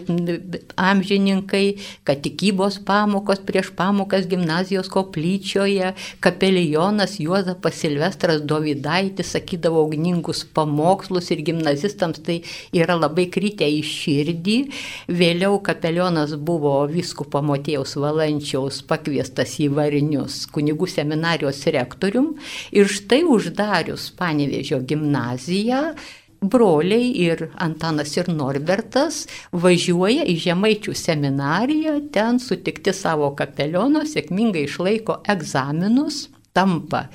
amžininkai, 0.75 1.77
kad 2.03 2.19
tikybos 2.25 2.81
pamokos 2.83 3.39
prieš 3.47 3.69
pamokas 3.77 4.25
gimnazijos 4.27 4.89
koplyčioje, 4.91 5.93
kapelionas 6.19 7.15
Juozapas 7.23 7.77
Silvestras 7.79 8.41
Dovydaitis 8.43 9.31
sakydavo 9.37 9.85
ugningus 9.87 10.43
pamokslus 10.43 11.31
ir 11.31 11.45
gimnazistams 11.47 12.19
tai 12.25 12.41
yra 12.75 12.97
labai 12.99 13.29
kritę 13.31 13.69
į 13.77 13.79
širdį. 13.87 14.57
Vėliau 15.15 15.61
kapelionas 15.63 16.35
buvo 16.35 16.75
viskupo 16.91 17.39
Motėjaus 17.47 17.95
Valančiaus 17.95 18.81
pakviestas 18.91 19.55
į 19.63 19.69
varinius 19.79 20.43
kunigų 20.51 20.91
seminarijos 20.91 21.63
rektorium 21.71 22.33
ir 22.75 22.91
štai 22.91 23.23
uždarius 23.23 24.11
Panevežio 24.19 24.83
gimnaziją, 24.83 25.93
broliai 26.41 27.11
ir 27.25 27.49
Antanas 27.61 28.15
ir 28.17 28.29
Norbertas 28.31 29.25
važiuoja 29.51 30.25
į 30.29 30.35
Žemaičių 30.47 30.95
seminariją, 30.97 31.95
ten 32.15 32.39
sutikti 32.39 32.93
savo 32.93 33.31
kapeliono, 33.37 34.05
sėkmingai 34.07 34.65
išlaiko 34.69 35.21
egzaminus, 35.35 36.27
tampa 36.55 37.05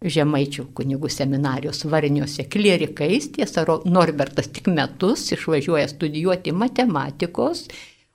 Žemaičių 0.00 0.70
kunigų 0.72 1.10
seminarijos 1.12 1.84
varniuose 1.84 2.46
klierikais, 2.48 3.28
tiesa, 3.34 3.66
Norbertas 3.84 4.48
tik 4.48 4.70
metus 4.72 5.26
išvažiuoja 5.36 5.90
studijuoti 5.92 6.54
matematikos, 6.56 7.66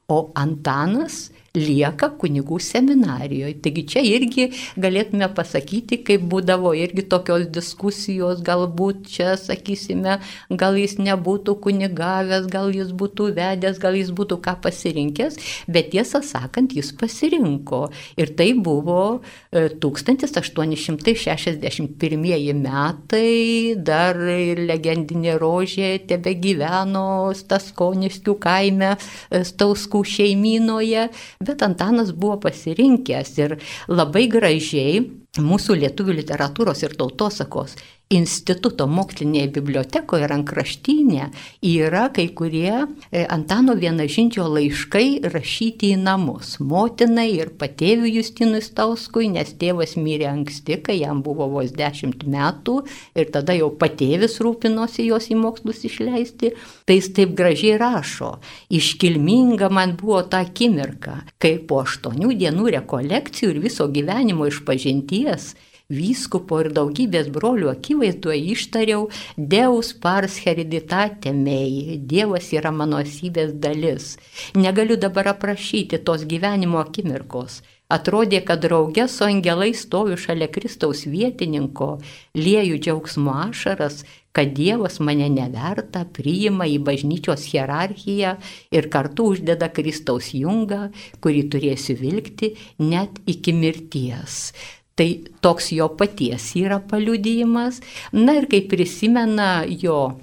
o 0.10 0.32
Antanas 0.38 1.30
lieka 1.56 2.10
kunigų 2.22 2.60
seminarijoje. 2.64 3.56
Taigi 3.66 3.84
čia 3.94 4.02
irgi 4.06 4.50
galėtume 4.80 5.28
pasakyti, 5.36 6.02
kaip 6.06 6.22
būdavo 6.32 6.74
irgi 6.78 7.04
tokios 7.10 7.48
diskusijos, 7.54 8.42
galbūt 8.46 9.08
čia, 9.12 9.36
sakysime, 9.40 10.20
gal 10.50 10.76
jis 10.80 10.98
nebūtų 11.02 11.56
kunigavęs, 11.64 12.48
gal 12.52 12.72
jis 12.76 12.92
būtų 12.96 13.34
vedęs, 13.38 13.80
gal 13.82 13.94
jis 13.98 14.12
būtų 14.16 14.40
ką 14.46 14.54
pasirinkęs, 14.64 15.36
bet 15.72 15.92
tiesą 15.96 16.20
sakant, 16.26 16.74
jis 16.76 16.92
pasirinko. 17.00 17.82
Ir 18.20 18.28
tai 18.38 18.54
buvo 18.54 19.22
1861 19.52 22.26
e, 22.26 22.54
metai, 22.54 23.76
dar 23.78 24.16
legendinė 24.16 25.38
rožė 25.42 26.00
tebe 26.10 26.34
gyveno 26.40 27.34
Staskoniškių 27.36 28.36
kaime, 28.42 28.92
e, 28.96 28.98
Stauskų 29.46 30.04
šeimynoje, 30.16 31.10
bet 31.48 31.64
Antanas 31.66 32.14
buvo 32.16 32.40
pasirinkęs 32.46 33.36
ir 33.42 33.58
labai 33.92 34.26
gražiai 34.32 35.04
mūsų 35.42 35.80
lietuvių 35.82 36.20
literatūros 36.22 36.84
ir 36.86 36.96
tautosakos 37.00 37.76
instituto 38.14 38.86
mokslinėje 38.86 39.50
bibliotekoje 39.56 40.28
rankraštinė 40.30 41.30
yra 41.66 42.06
kai 42.14 42.28
kurie 42.38 42.70
e, 42.86 43.24
Antano 43.34 43.74
Vienažinčio 43.80 44.46
laiškai 44.46 45.26
rašyti 45.34 45.90
į 45.96 46.02
namus. 46.04 46.56
Motinai 46.62 47.32
ir 47.34 47.52
patėviui 47.58 48.14
Justinui 48.20 48.62
Stauskui, 48.62 49.32
nes 49.34 49.56
tėvas 49.58 49.96
mirė 49.98 50.30
anksti, 50.30 50.78
kai 50.86 51.00
jam 51.00 51.24
buvo 51.26 51.50
vos 51.56 51.74
dešimt 51.74 52.28
metų 52.30 52.78
ir 53.18 53.34
tada 53.34 53.58
jau 53.58 53.72
patėvis 53.74 54.38
rūpinosi 54.44 55.10
jos 55.10 55.32
į 55.34 55.40
mokslus 55.42 55.82
išleisti. 55.90 56.54
Tai 56.86 57.00
jis 57.00 57.12
taip 57.18 57.34
gražiai 57.38 57.80
rašo. 57.82 58.36
Iškilminga 58.70 59.72
man 59.74 59.98
buvo 59.98 60.22
ta 60.30 60.46
akimirka, 60.46 61.24
kai 61.42 61.58
po 61.58 61.82
aštuonių 61.82 62.36
dienų 62.38 62.70
rekolekcijų 62.78 63.56
ir 63.56 63.64
viso 63.66 63.90
gyvenimo 63.90 64.46
išpažinties 64.52 65.56
vyskupo 65.92 66.60
ir 66.64 66.72
daugybės 66.74 67.30
brolių 67.34 67.70
akivaizdoje 67.74 68.42
ištariau 68.56 69.08
Deus 69.38 69.94
pars 69.94 70.40
hereditate 70.46 71.34
mei, 71.34 72.00
Dievas 72.00 72.52
yra 72.54 72.72
mano 72.72 73.00
esybės 73.04 73.54
dalis. 73.62 74.16
Negaliu 74.56 74.98
dabar 74.98 75.34
aprašyti 75.36 76.02
tos 76.04 76.26
gyvenimo 76.26 76.82
akimirkos. 76.82 77.62
Atrodė, 77.86 78.40
kad 78.42 78.64
draugė 78.64 79.06
su 79.06 79.28
angelai 79.28 79.70
stoviu 79.78 80.16
šalia 80.18 80.48
Kristaus 80.50 81.04
vietininko, 81.06 82.00
lieju 82.34 82.80
džiaugsmo 82.82 83.36
ašaras, 83.44 84.00
kad 84.34 84.56
Dievas 84.58 84.98
mane 85.00 85.28
neverta, 85.30 86.02
priima 86.18 86.66
į 86.66 86.80
bažnyčios 86.88 87.46
hierarchiją 87.52 88.34
ir 88.74 88.90
kartu 88.90 89.30
uždeda 89.36 89.70
Kristaus 89.70 90.32
jungą, 90.34 90.90
kurį 91.22 91.46
turėsiu 91.54 91.96
vilkti 92.02 92.56
net 92.82 93.22
iki 93.30 93.54
mirties. 93.54 94.50
Tai 94.96 95.10
toks 95.44 95.74
jo 95.76 95.90
paties 96.00 96.54
yra 96.56 96.80
paliudijimas. 96.80 97.82
Na 98.16 98.38
ir 98.40 98.48
kai 98.52 98.62
prisimena 98.72 99.66
jo 99.68 100.16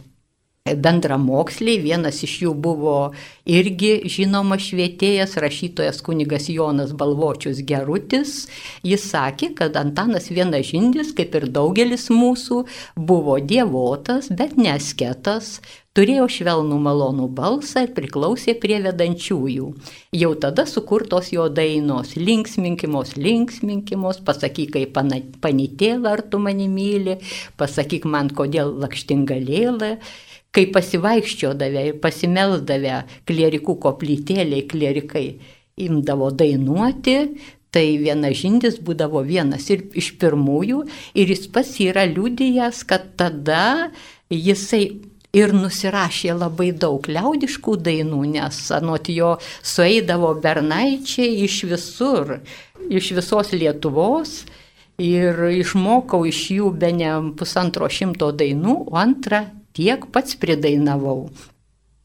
bendramoksliai, 0.62 1.80
vienas 1.82 2.20
iš 2.22 2.36
jų 2.44 2.52
buvo 2.62 2.96
irgi 3.50 4.06
žinomas 4.06 4.62
švietėjas, 4.68 5.34
rašytojas 5.42 5.98
kunigas 6.06 6.46
Jonas 6.52 6.92
Balvočius 6.94 7.64
Gerutis. 7.66 8.46
Jis 8.86 9.08
sakė, 9.10 9.52
kad 9.58 9.76
Antanas 9.80 10.30
Vienažindis, 10.30 11.10
kaip 11.18 11.34
ir 11.34 11.48
daugelis 11.50 12.06
mūsų, 12.14 12.62
buvo 12.94 13.40
dievotas, 13.42 14.30
bet 14.30 14.54
nesketas, 14.54 15.58
turėjo 15.98 16.30
švelnų 16.30 16.78
malonų 16.86 17.26
balsą 17.34 17.88
ir 17.88 17.94
priklausė 17.98 18.54
prie 18.62 18.78
vedančiųjų. 18.86 19.74
Jau 20.14 20.34
tada 20.38 20.62
sukurtos 20.70 21.34
jo 21.34 21.50
dainos- 21.50 22.14
linksminkimos, 22.28 23.16
linksminkimos, 23.18 24.22
pasakyk, 24.22 24.78
kaip 24.78 24.94
panitėlą 25.42 26.06
ar 26.06 26.22
tu 26.22 26.38
mane 26.38 26.68
myli, 26.70 27.18
pasakyk 27.58 28.04
man, 28.06 28.30
kodėl 28.30 28.78
lakštingalėlė 28.78 29.98
kai 30.52 30.66
pasivaikščiodavę 30.72 31.86
ir 31.88 31.98
pasimeldavę 32.02 33.02
klierikų 33.28 33.78
koplytėliai, 33.82 34.66
klierikai 34.68 35.26
imdavo 35.80 36.28
dainuoti, 36.36 37.18
tai 37.72 37.86
viena 37.96 38.28
žindis 38.36 38.76
būdavo 38.84 39.22
vienas 39.24 39.70
ir 39.72 39.86
iš 39.96 40.12
pirmųjų 40.20 40.82
ir 41.16 41.32
jis 41.32 41.46
pats 41.52 41.78
yra 41.80 42.04
liudijęs, 42.10 42.82
kad 42.84 43.14
tada 43.16 43.88
jisai 44.28 44.84
ir 45.32 45.54
nusirašė 45.56 46.34
labai 46.36 46.70
daug 46.76 47.08
liaudiškų 47.08 47.78
dainų, 47.86 48.20
nes 48.34 48.58
anot 48.76 49.08
jo 49.08 49.38
sueidavo 49.64 50.34
bernaičiai 50.44 51.40
iš 51.46 51.62
visur, 51.70 52.36
iš 52.92 53.14
visos 53.16 53.54
Lietuvos. 53.56 54.42
Ir 55.02 55.38
išmokau 55.56 56.20
iš 56.28 56.42
jų 56.52 56.68
be 56.78 56.92
ne 56.94 57.10
pusantro 57.34 57.88
šimto 57.90 58.28
dainų, 58.36 58.74
o 58.92 58.98
antrą 59.00 59.40
tiek 59.76 60.06
pats 60.12 60.36
pridainavau. 60.36 61.30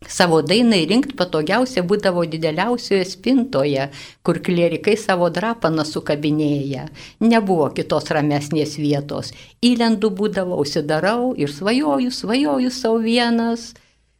Savo 0.05 0.43
dainai 0.45 0.83
rinkti 0.85 1.15
patogiausia 1.17 1.81
būdavo 1.83 2.21
dideliausioje 2.29 3.05
spintoje, 3.09 3.87
kur 4.23 4.37
klierikai 4.45 4.93
savo 4.95 5.27
drapaną 5.33 5.83
sukabinėja. 5.89 6.85
Nebuvo 7.19 7.71
kitos 7.73 8.11
ramesnės 8.13 8.77
vietos. 8.77 9.33
Įlendu 9.65 10.11
būdavo, 10.13 10.59
užsidarau 10.61 11.33
ir 11.35 11.51
svajoju, 11.51 12.13
svajoju 12.13 12.71
savo 12.71 13.01
vienas. 13.03 13.73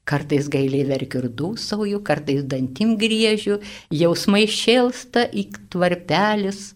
Kartais 0.08 0.50
gailiai 0.50 0.88
verkiu 0.88 1.22
ir 1.22 1.30
dūsauju, 1.40 2.02
kartais 2.02 2.44
dantim 2.50 2.96
griežiu, 2.98 3.60
jausmai 3.92 4.48
šėlsta 4.50 5.28
į 5.30 5.50
tvarpelis, 5.70 6.74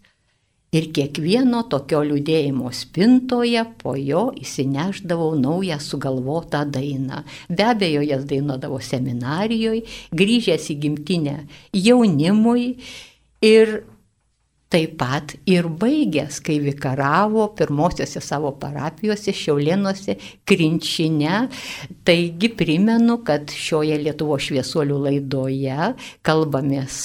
Ir 0.72 0.86
kiekvieno 0.96 1.66
tokio 1.68 2.00
liūdėjimo 2.08 2.70
spintoje 2.72 3.60
po 3.82 3.98
jo 4.00 4.30
įsineždavau 4.40 5.34
naują 5.36 5.76
sugalvotą 5.84 6.62
dainą. 6.72 7.26
Be 7.52 7.66
abejo, 7.74 8.00
jas 8.08 8.24
dainuodavo 8.30 8.80
seminarijoje, 8.80 9.82
grįžęs 10.16 10.70
į 10.72 10.78
gimtinę 10.86 11.36
jaunimui 11.76 12.70
ir 13.44 13.82
taip 14.72 14.96
pat 15.02 15.34
ir 15.50 15.68
baigęs, 15.82 16.40
kai 16.46 16.58
vikaravo 16.64 17.50
pirmosiose 17.58 18.22
savo 18.24 18.54
parapijose, 18.62 19.34
Šiaulėnuose, 19.36 20.16
Krinčine. 20.48 21.46
Taigi 22.08 22.52
primenu, 22.58 23.20
kad 23.28 23.52
šioje 23.52 23.98
Lietuvo 24.02 24.38
šviesuolių 24.42 25.00
laidoje 25.08 25.92
kalbamės 26.28 27.02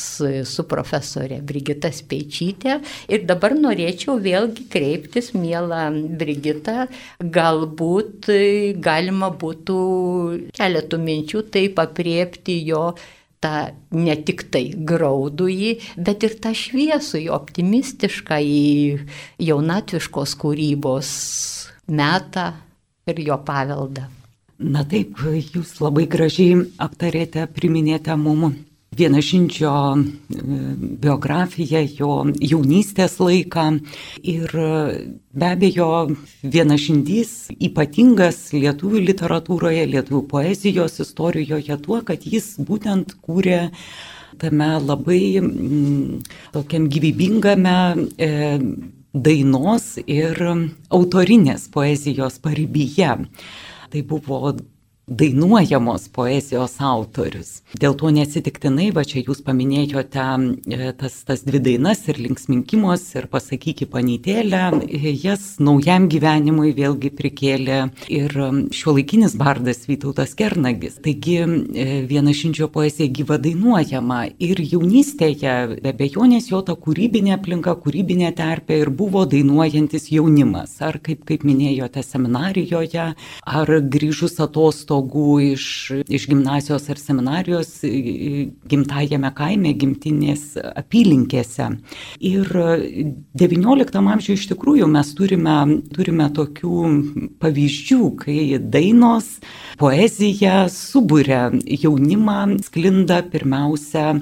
su 0.46 0.66
profesorė 0.70 1.40
Brigita 1.46 1.90
Speičytė 1.94 2.78
ir 3.12 3.26
dabar 3.28 3.56
norėčiau 3.58 4.18
vėlgi 4.22 4.68
kreiptis, 4.72 5.32
mėla 5.36 5.88
Brigita, 5.92 6.86
galbūt 7.20 8.30
galima 8.82 9.32
būtų 9.34 9.78
keletų 10.56 11.02
minčių 11.02 11.46
taip 11.52 11.80
apriepti 11.82 12.60
jo 12.70 12.88
tą 13.44 13.54
ne 13.96 14.16
tik 14.26 14.46
tai 14.52 14.64
graudųjį, 14.90 15.72
bet 15.96 16.26
ir 16.26 16.36
tą 16.42 16.52
šviesųjį, 16.56 17.28
optimistišką 17.36 18.38
į 18.42 18.66
jaunatviškos 19.48 20.36
kūrybos 20.40 21.10
metą 21.86 22.52
ir 23.06 23.20
jo 23.26 23.40
paveldą. 23.46 24.08
Na 24.56 24.86
taip, 24.88 25.20
jūs 25.20 25.76
labai 25.84 26.06
gražiai 26.08 26.62
aptarėte, 26.80 27.44
priminėte 27.52 28.16
mum 28.16 28.54
Vienašinčio 28.96 29.72
e, 29.96 30.00
biografiją, 31.02 31.82
jo 31.98 32.10
jaunystės 32.40 33.18
laiką 33.20 33.66
ir 34.22 34.52
be 35.36 35.48
abejo 35.52 35.88
Vienašindys 36.42 37.52
ypatingas 37.68 38.52
lietuvių 38.56 39.02
literatūroje, 39.10 39.86
lietuvių 39.94 40.22
poezijos 40.30 41.00
istorijoje 41.04 41.78
tuo, 41.84 42.02
kad 42.06 42.24
jis 42.24 42.54
būtent 42.58 43.16
kūrė 43.24 43.66
tame 44.40 44.70
labai 44.84 45.22
m, 45.40 46.20
tokiam 46.52 46.88
gyvybingame 46.92 47.76
e, 48.16 48.30
dainos 49.16 49.96
ir 50.04 50.40
autorinės 50.92 51.68
poezijos 51.72 52.40
paribyje. 52.44 53.12
Tai 53.92 54.02
buvo 54.08 54.52
dainuojamos 55.06 56.08
poezijos 56.10 56.80
autorius. 56.82 57.60
Dėl 57.78 57.94
to 57.94 58.08
neatsitiktinai, 58.10 58.88
va 58.90 59.04
čia 59.06 59.20
jūs 59.22 59.38
paminėjote 59.46 60.22
e, 60.74 60.88
tas, 60.98 61.20
tas 61.28 61.44
dvi 61.46 61.60
dainas 61.62 62.00
ir 62.10 62.18
linksminkimos 62.24 63.04
ir 63.14 63.28
pasakyki 63.30 63.86
panytėlę, 63.92 64.64
e, 64.82 65.12
jas 65.22 65.60
naujam 65.62 66.08
gyvenimui 66.10 66.72
vėlgi 66.74 67.12
prikėlė 67.14 67.76
ir 68.10 68.34
šiuolaikinis 68.74 69.36
bardas 69.38 69.84
Vytautas 69.86 70.34
Kernagis. 70.34 70.98
Taigi 71.04 71.38
e, 71.38 71.86
viena 72.10 72.34
šinčio 72.34 72.66
poezija 72.74 73.06
gyva 73.06 73.38
dainuojama 73.38 74.24
ir 74.42 74.64
jaunystėje, 74.64 75.54
be 75.86 75.94
bejonės 76.02 76.50
jo 76.50 76.64
ta 76.66 76.74
kūrybinė 76.74 77.36
aplinka, 77.36 77.76
kūrybinė 77.78 78.32
terpė 78.34 78.80
ir 78.82 78.90
buvo 78.90 79.22
dainuojantis 79.30 80.10
jaunimas. 80.10 80.80
Ar 80.82 80.98
kaip, 80.98 81.22
kaip 81.30 81.46
minėjote 81.46 82.02
seminarijoje, 82.02 83.08
ar 83.46 83.74
grįžus 83.94 84.40
atostogų 84.42 84.95
atostogų 84.96 85.52
iš, 85.52 85.92
iš 86.08 86.26
gimnazijos 86.28 86.88
ar 86.90 86.98
seminarijos 86.98 87.82
gimtajame 88.68 89.30
kaime, 89.34 89.74
gimtinės 89.74 90.56
apylinkėse. 90.76 91.68
Ir 92.20 92.46
XIX 93.36 94.12
amžiuje 94.12 94.36
iš 94.36 94.48
tikrųjų 94.52 94.86
mes 94.88 95.14
turime, 95.14 95.82
turime 95.92 96.28
tokių 96.30 97.38
pavyzdžių, 97.40 98.16
kai 98.16 98.58
dainos, 98.60 99.40
poezija 99.78 100.66
subūrė 100.68 101.60
jaunimą, 101.66 102.58
sklinda 102.64 103.22
pirmiausia 103.30 104.16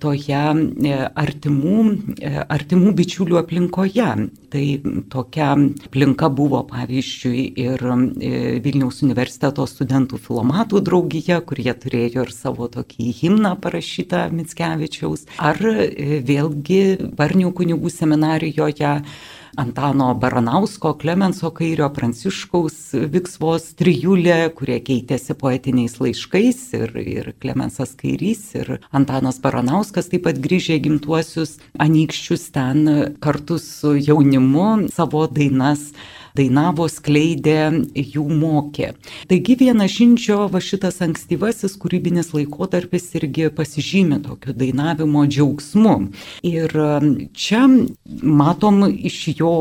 toje 0.00 0.36
e, 0.36 0.94
artimų, 1.22 1.76
e, 2.18 2.32
artimų 2.48 2.92
bičiulių 2.98 3.40
aplinkoje. 3.40 4.08
Tai 4.50 4.64
tokia 5.12 5.52
aplinka 5.54 6.30
buvo 6.34 6.62
pavyzdžiui 6.70 7.44
ir 7.62 7.84
e, 7.86 8.30
Vilniaus 8.64 9.02
universiteto 9.06 9.66
studentų 9.70 10.20
filomatų 10.24 10.82
draugija, 10.86 11.40
kurie 11.46 11.70
turėjo 11.72 12.26
ir 12.26 12.34
savo 12.34 12.70
tokį 12.72 13.10
himną 13.20 13.54
parašytą 13.62 14.26
Mitskevičiaus, 14.34 15.26
ar 15.38 15.60
vėlgi 15.60 16.82
Varnių 17.18 17.52
kunigų 17.56 17.92
seminarijoje 17.92 18.96
Antano 19.56 20.14
Baranausko, 20.14 20.94
Klemenso 20.94 21.50
Kairio, 21.50 21.88
Pranciškaus 21.90 22.76
Viksvos 23.10 23.70
trijulė, 23.80 24.52
kurie 24.54 24.78
keitėsi 24.86 25.34
poetiniais 25.38 25.98
laiškais 25.98 26.60
ir, 26.78 26.94
ir 27.02 27.32
Klemensas 27.42 27.96
Kairys 27.98 28.44
ir 28.60 28.76
Antanas 28.94 29.40
Baranauskas 29.42 30.12
taip 30.12 30.28
pat 30.28 30.38
grįžę 30.42 30.78
gimtuosius 30.84 31.58
anykščius 31.82 32.46
ten 32.54 32.86
kartu 33.20 33.58
su 33.58 33.96
jaunimu 33.98 34.90
savo 34.94 35.26
dainas 35.26 35.90
dainavo, 36.36 36.86
skleidė, 36.90 37.86
jų 37.94 38.24
mokė. 38.40 38.92
Taigi 39.30 39.56
vienašinčio 39.60 40.46
va 40.52 40.62
šitas 40.62 41.00
ankstyvasis 41.04 41.76
kūrybinis 41.80 42.32
laikotarpis 42.36 43.08
irgi 43.18 43.50
pasižymė 43.54 44.20
tokiu 44.26 44.54
dainavimo 44.56 45.24
džiaugsmu. 45.28 45.96
Ir 46.46 46.74
um, 46.78 47.10
čia 47.34 47.64
matom 48.22 48.84
iš 48.90 49.18
jo 49.40 49.52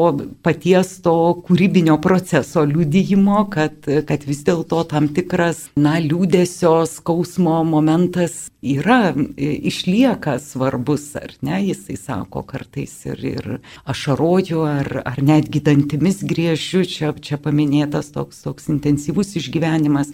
paties 0.43 0.97
to 1.05 1.15
kūrybinio 1.47 1.97
proceso 2.03 2.65
liūdėjimo, 2.67 3.45
kad, 3.53 3.87
kad 4.07 4.25
vis 4.27 4.43
dėlto 4.47 4.83
tam 4.91 5.09
tikras, 5.15 5.67
na, 5.79 5.97
liūdėsio, 6.03 6.73
skausmo 6.89 7.59
momentas 7.67 8.49
yra, 8.61 9.13
išlieka 9.37 10.37
svarbus, 10.43 11.07
ar 11.19 11.33
ne, 11.45 11.61
jisai 11.69 11.97
sako 11.99 12.43
kartais 12.47 12.93
ir, 13.07 13.25
ir 13.31 13.49
ašaroju, 13.89 14.63
ar, 14.67 14.91
ar 15.05 15.21
netgi 15.23 15.63
dantimis 15.63 16.23
griežiu, 16.27 16.83
čia, 16.87 17.13
čia 17.15 17.39
paminėtas 17.41 18.11
toks, 18.15 18.43
toks 18.45 18.69
intensyvus 18.73 19.37
išgyvenimas. 19.39 20.11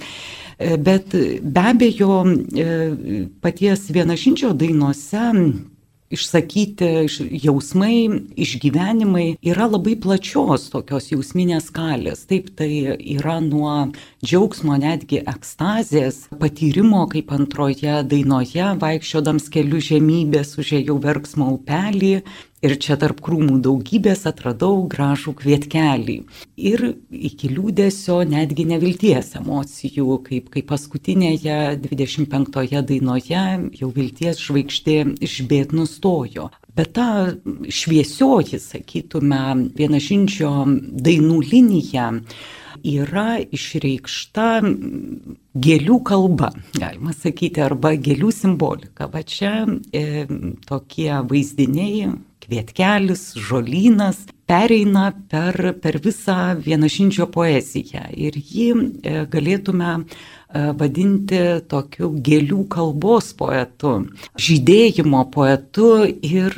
E, 0.57 0.75
bet 0.77 1.15
be 1.41 1.69
abejo, 1.71 2.21
e, 2.25 2.67
paties 3.43 3.89
vienašinčio 3.95 4.53
dainuose 4.55 5.31
išsakyti 6.13 7.07
jausmai, 7.43 8.09
išgyvenimai 8.37 9.25
yra 9.45 9.67
labai 9.71 9.95
plačios 10.01 10.69
tokios 10.73 11.09
jausminės 11.11 11.69
skalės. 11.71 12.25
Taip, 12.29 12.51
tai 12.59 12.69
yra 12.99 13.39
nuo 13.43 13.73
džiaugsmo, 14.25 14.77
netgi 14.81 15.23
ekstazės, 15.25 16.25
patyrimo, 16.41 17.05
kaip 17.11 17.33
antroje 17.35 18.01
dainoje, 18.09 18.71
vaikščiodams 18.81 19.49
keliu 19.53 19.81
žemybės 19.81 20.55
užėjau 20.61 20.99
verksmo 21.01 21.49
upelį, 21.57 22.19
Ir 22.65 22.73
čia 22.81 22.95
tarp 22.97 23.19
krūmų 23.21 23.59
daugybės 23.61 24.23
atradau 24.25 24.87
gražų 24.89 25.35
kvietkelį. 25.37 26.15
Ir 26.57 26.83
iki 27.13 27.51
liūdėsio 27.51 28.21
netgi 28.25 28.65
nevilties 28.71 29.35
emocijų, 29.37 30.17
kaip, 30.25 30.49
kaip 30.55 30.65
paskutinėje 30.71 31.59
25 31.83 32.81
dainoje 32.89 33.45
jau 33.77 33.91
vilties 33.93 34.41
žvaigždė 34.41 34.97
išbėt 35.27 35.77
nustojo. 35.77 36.49
Bet 36.75 36.95
ta 36.97 37.07
šviesioji, 37.69 38.59
sakytume, 38.59 39.43
vienažinčio 39.77 40.51
dainų 41.05 41.39
linija 41.45 42.09
yra 42.85 43.39
išreikšta 43.39 44.49
gėlių 45.55 45.97
kalba, 46.05 46.51
galima 46.75 47.13
sakyti, 47.15 47.63
arba 47.63 47.93
gėlių 47.95 48.31
simbolika. 48.35 49.07
Va 49.11 49.23
čia 49.23 49.65
e, 49.93 50.25
tokie 50.67 51.11
vaizdiniai 51.29 52.15
kvietkelis, 52.45 53.33
žolynas 53.35 54.23
pereina 54.45 55.09
per, 55.31 55.73
per 55.81 55.99
visą 56.03 56.55
vienašinčio 56.61 57.27
poeziją. 57.33 58.05
Ir 58.13 58.37
jį 58.37 58.67
e, 58.75 59.15
galėtume 59.31 59.91
vadinti 60.53 61.41
tokiu 61.71 62.11
gėlių 62.25 62.65
kalbos 62.71 63.31
poetu, 63.37 63.95
žydėjimo 64.39 65.25
poetu 65.33 65.89
ir 66.05 66.55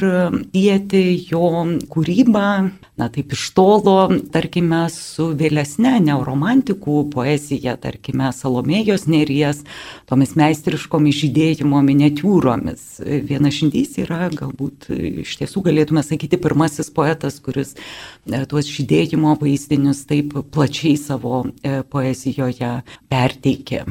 dėti 0.54 1.04
jo 1.32 1.50
kūrybą 1.94 2.50
na 2.98 3.08
taip 3.14 3.34
iš 3.34 3.44
tolo, 3.54 4.10
tarkime, 4.34 4.80
su 4.90 5.30
vėlesne 5.38 5.98
neuromantikų 6.02 7.04
poezija, 7.14 7.76
tarkime, 7.82 8.32
Salomėjos 8.34 9.06
neries, 9.10 9.62
tomis 10.10 10.34
meistriškomis 10.40 11.20
žydėjimo 11.22 11.84
miniatūromis. 11.86 12.88
Vienas 13.30 13.60
šindys 13.60 14.00
yra 14.02 14.32
galbūt 14.34 14.90
iš 15.24 15.38
tiesų 15.44 15.68
galėtume 15.70 16.02
sakyti 16.06 16.42
pirmasis 16.42 16.90
poetas, 16.94 17.38
kuris 17.44 17.76
e, 17.78 18.42
tuos 18.50 18.70
žydėjimo 18.74 19.38
vaizdinius 19.42 20.04
taip 20.10 20.34
plačiai 20.54 20.98
savo 20.98 21.46
e, 21.46 21.82
poezijoje 21.86 22.80
perteikė. 23.14 23.86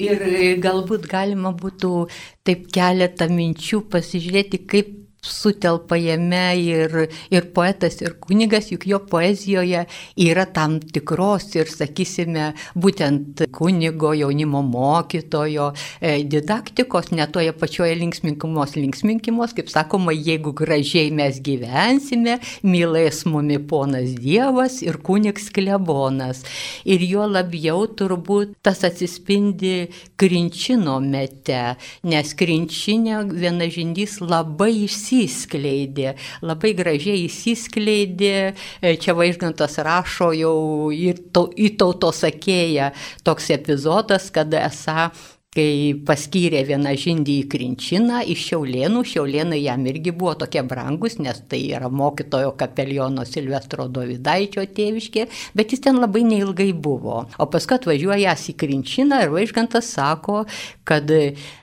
Ir 0.00 0.22
galbūt 0.58 1.06
galima 1.06 1.52
būtų 1.54 1.90
taip 2.46 2.66
keletą 2.74 3.28
minčių 3.30 3.84
pasižiūrėti, 3.92 4.64
kaip 4.66 5.03
sutelpa 5.24 5.96
jame 5.96 6.44
ir, 6.60 6.94
ir 7.32 7.48
poetas, 7.56 8.00
ir 8.02 8.16
kunigas, 8.20 8.70
juk 8.72 8.86
jo 8.88 9.00
poezijoje 9.10 9.84
yra 10.20 10.44
tam 10.52 10.78
tikros 10.80 11.50
ir, 11.56 11.70
sakysime, 11.70 12.52
būtent 12.76 13.44
kunigo, 13.54 14.12
jaunimo 14.16 14.62
mokytojo 14.66 15.70
e, 16.00 16.16
didaktikos, 16.28 17.10
net 17.16 17.32
toje 17.34 17.54
pačioje 17.56 17.96
linksminkimos, 18.00 18.76
linksminkimos, 18.78 19.54
kaip 19.56 19.72
sakoma, 19.72 20.14
jeigu 20.14 20.54
gražiai 20.56 21.12
mes 21.14 21.40
gyvensime, 21.44 22.38
mylės 22.66 23.24
mumi 23.28 23.58
ponas 23.58 24.14
Dievas 24.24 24.80
ir 24.84 25.00
kunigs 25.04 25.50
klebonas. 25.54 26.44
Ir 26.84 27.02
jo 27.06 27.26
labiau 27.28 27.86
turbūt 27.88 28.54
tas 28.64 28.84
atsispindi 28.86 29.88
krinčino 30.20 30.98
mete, 31.02 31.76
nes 32.06 32.34
krinčinė 32.38 33.24
vienažindys 33.32 34.20
labai 34.22 34.72
išsiskiria 34.84 35.13
įsiskleidė, 35.22 36.14
labai 36.44 36.74
gražiai 36.78 37.24
įsiskleidė, 37.28 38.34
e, 38.80 38.96
čia 39.00 39.14
Vaižgantas 39.16 39.78
rašo 39.84 40.32
jau 40.36 40.56
į, 40.94 41.14
to, 41.34 41.48
į 41.54 41.74
tautosakėją 41.80 42.90
toks 43.26 43.50
epizodas, 43.54 44.30
kad 44.34 44.52
esą 44.58 45.10
kai 45.54 45.94
paskyrė 46.06 46.64
vieną 46.66 46.92
žindį 46.98 47.34
į 47.44 47.46
Krinčiną 47.52 48.22
iš 48.32 48.48
Šiaulėnų. 48.48 49.04
Šiaulėnai 49.06 49.60
jam 49.62 49.84
irgi 49.86 50.10
buvo 50.14 50.34
tokie 50.40 50.64
brangus, 50.66 51.20
nes 51.22 51.38
tai 51.50 51.60
yra 51.76 51.90
mokytojo 51.92 52.54
kapeliono 52.58 53.22
Silvestro 53.28 53.86
Dovydaičio 53.86 54.64
tėviškė, 54.74 55.26
bet 55.54 55.74
jis 55.74 55.84
ten 55.86 56.00
labai 56.02 56.24
neilgai 56.26 56.72
buvo. 56.74 57.22
O 57.38 57.46
paskui 57.50 57.78
atvažiuojas 57.78 58.48
į 58.50 58.56
Krinčiną 58.64 59.20
ir 59.22 59.34
Vaižgantas 59.34 59.92
sako, 59.94 60.42
kad 60.86 61.10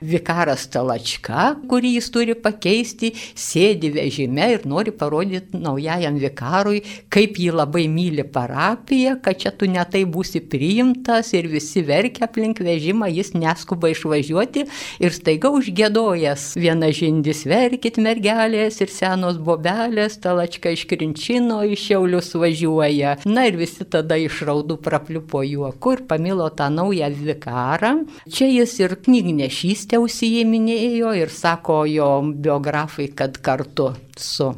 vikaras 0.00 0.64
Talačka, 0.72 1.52
kurį 1.68 1.96
jis 1.98 2.08
turi 2.14 2.38
pakeisti, 2.38 3.12
sėdi 3.36 3.92
vežime 3.92 4.48
ir 4.54 4.66
nori 4.68 4.94
parodyti 4.96 5.60
naujajam 5.60 6.16
vikarui, 6.22 6.80
kaip 7.12 7.36
jį 7.36 7.52
labai 7.60 7.84
myli 7.92 8.24
parapiją, 8.24 9.18
kad 9.22 9.40
čia 9.42 9.52
tu 9.52 9.68
netai 9.68 10.06
būsi 10.08 10.40
priimtas 10.48 11.34
ir 11.36 11.50
visi 11.52 11.84
verkia 11.84 12.24
aplink 12.30 12.62
vežimą, 12.64 13.10
jis 13.12 13.34
neskuba 13.36 13.81
skuba 13.82 13.90
išvažiuoti 13.90 14.64
ir 15.02 15.12
staiga 15.12 15.50
užgėdojęs 15.50 16.54
viena 16.56 16.90
žindis 16.94 17.44
verkit 17.46 17.98
mergelės 17.98 18.80
ir 18.80 18.90
senos 18.92 19.38
bobelės, 19.38 20.18
talačka 20.22 20.70
iš 20.70 20.86
Krinčino 20.86 21.62
į 21.66 21.76
Šiaulius 21.76 22.34
važiuoja. 22.38 23.18
Na 23.26 23.46
ir 23.48 23.56
visi 23.56 23.84
tada 23.84 24.16
iš 24.16 24.42
raudų 24.46 24.78
prapliupo 24.82 25.42
juoku 25.42 25.96
ir 25.96 26.04
pamilo 26.06 26.48
tą 26.50 26.70
naują 26.70 27.10
vikarą. 27.12 27.94
Čia 28.30 28.50
jis 28.50 28.78
ir 28.80 28.96
knygnešystę 29.02 29.98
užsijiminėjo 30.02 31.14
ir 31.18 31.32
sako 31.32 31.84
jo 31.90 32.10
biografai, 32.34 33.10
kad 33.16 33.40
kartu 33.42 33.92
su 34.16 34.52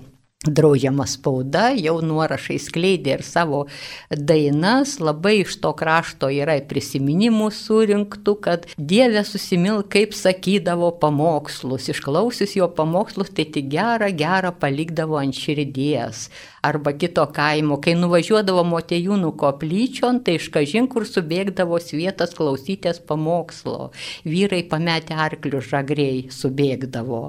draudžiama 0.47 1.07
spauda, 1.09 1.71
jau 1.79 1.97
nuorašai 2.05 2.59
skleidė 2.61 3.19
ir 3.19 3.25
savo 3.27 3.65
dainas, 4.11 4.99
labai 5.01 5.41
iš 5.43 5.57
to 5.63 5.73
krašto 5.77 6.31
yra 6.33 6.57
prisiminimų 6.69 7.51
surinktų, 7.55 8.37
kad 8.45 8.69
Dieve 8.77 9.25
susimil, 9.27 9.83
kaip 9.91 10.15
sakydavo 10.17 10.91
pamokslus, 11.01 11.89
išklausius 11.93 12.57
jo 12.59 12.69
pamokslus, 12.77 13.33
tai 13.35 13.47
tik 13.57 13.71
gerą, 13.73 14.11
gerą 14.17 14.53
palikdavo 14.61 15.19
ant 15.21 15.37
širdies. 15.37 16.29
Arba 16.65 16.95
kito 16.97 17.25
kaimo, 17.37 17.81
kai 17.85 17.97
nuvažiuodavo 17.99 18.65
motejūnų 18.69 19.35
koplyčion, 19.41 20.23
tai 20.25 20.39
iš 20.41 20.49
kažin 20.55 20.89
kur 20.93 21.05
subėgdavo 21.09 21.81
svietas 21.83 22.33
klausytės 22.37 23.03
pamokslo. 23.05 23.91
Vyrai 24.25 24.63
pametę 24.69 25.19
arklius 25.27 25.69
žagriai 25.73 26.25
subėgdavo 26.33 27.27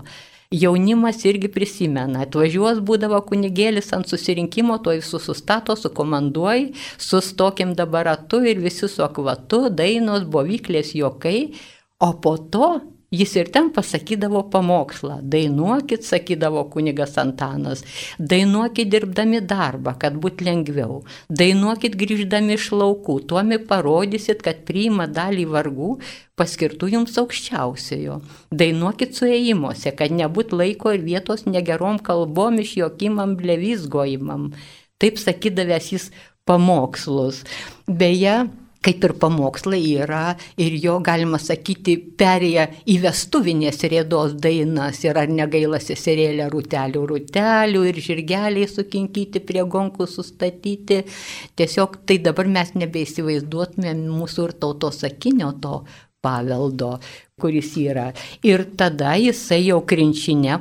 jaunimas 0.52 1.24
irgi 1.26 1.50
prisimena, 1.52 2.26
atvažiuos 2.26 2.82
būdavo 2.86 3.22
kunigėlis 3.30 3.92
ant 3.98 4.10
susirinkimo, 4.10 4.78
to 4.84 4.96
visus 4.98 5.26
sustato, 5.30 5.76
sukomanduoji, 5.80 6.74
sustokim 7.02 7.76
dabar 7.76 8.06
ratu 8.12 8.44
ir 8.46 8.62
visi 8.64 8.90
su 8.92 9.04
akvatu, 9.06 9.70
dainos, 9.70 10.28
bovyklės, 10.30 10.94
jokai, 10.98 11.54
o 12.00 12.12
po 12.22 12.38
to 12.52 12.70
Jis 13.13 13.36
ir 13.38 13.52
ten 13.54 13.70
pasakydavo 13.70 14.41
pamokslą. 14.50 15.20
Dainuokit, 15.22 16.04
sakydavo 16.04 16.63
kunigas 16.74 17.18
Antanas. 17.22 17.84
Dainuokit 18.20 18.89
dirbdami 18.89 19.41
darbą, 19.46 19.94
kad 20.02 20.18
būtų 20.22 20.48
lengviau. 20.48 21.04
Dainuokit 21.30 21.96
grįždami 22.00 22.58
iš 22.58 22.72
laukų. 22.74 23.20
Tuomi 23.30 23.60
parodysit, 23.70 24.41
kad 24.46 24.65
priima 24.65 25.06
dalį 25.08 25.46
vargų 25.54 25.91
paskirtų 26.36 26.91
jums 26.96 27.15
aukščiausiojo. 27.22 28.20
Dainuokit 28.52 29.15
suėjimuose, 29.15 29.94
kad 29.96 30.12
nebūt 30.12 30.56
laiko 30.58 30.96
ir 30.96 31.06
vietos 31.06 31.46
negerom 31.46 32.02
kalbom 32.02 32.60
iš 32.63 32.76
jokimam 32.82 33.38
blevizgojimam. 33.39 34.50
Taip 34.98 35.22
sakydavęs 35.22 35.91
jis 35.94 36.12
pamokslus. 36.48 37.44
Beje, 37.88 38.46
kaip 38.86 39.04
ir 39.08 39.13
pamokslai 39.21 39.82
yra 40.04 40.36
ir 40.62 40.76
jo, 40.82 41.00
galima 41.06 41.39
sakyti, 41.41 41.95
perėję 42.19 42.67
į 42.93 42.98
vestuvinės 43.06 43.82
rėdos 43.91 44.36
dainas 44.41 45.02
ir 45.06 45.17
ar 45.17 45.32
negaila 45.32 45.80
seserėlė 45.82 46.50
rūtelių 46.54 47.06
rūtelių 47.12 47.86
ir 47.89 48.02
žirgeliai 48.08 48.67
sukinkyti 48.69 49.41
prie 49.45 49.63
gonkų 49.76 50.08
sustatyti. 50.10 51.02
Tiesiog 51.58 52.02
tai 52.06 52.19
dabar 52.26 52.50
mes 52.58 52.76
nebeįsivaizduotume 52.78 53.95
mūsų 54.06 54.50
ir 54.50 54.58
tautos 54.62 55.02
sakinio 55.04 55.54
to 55.62 55.82
paveldo, 56.26 56.95
kuris 57.41 57.74
yra. 57.82 58.12
Ir 58.45 58.67
tada 58.78 59.15
jisai 59.21 59.63
jau 59.67 59.82
krinčinė 59.86 60.60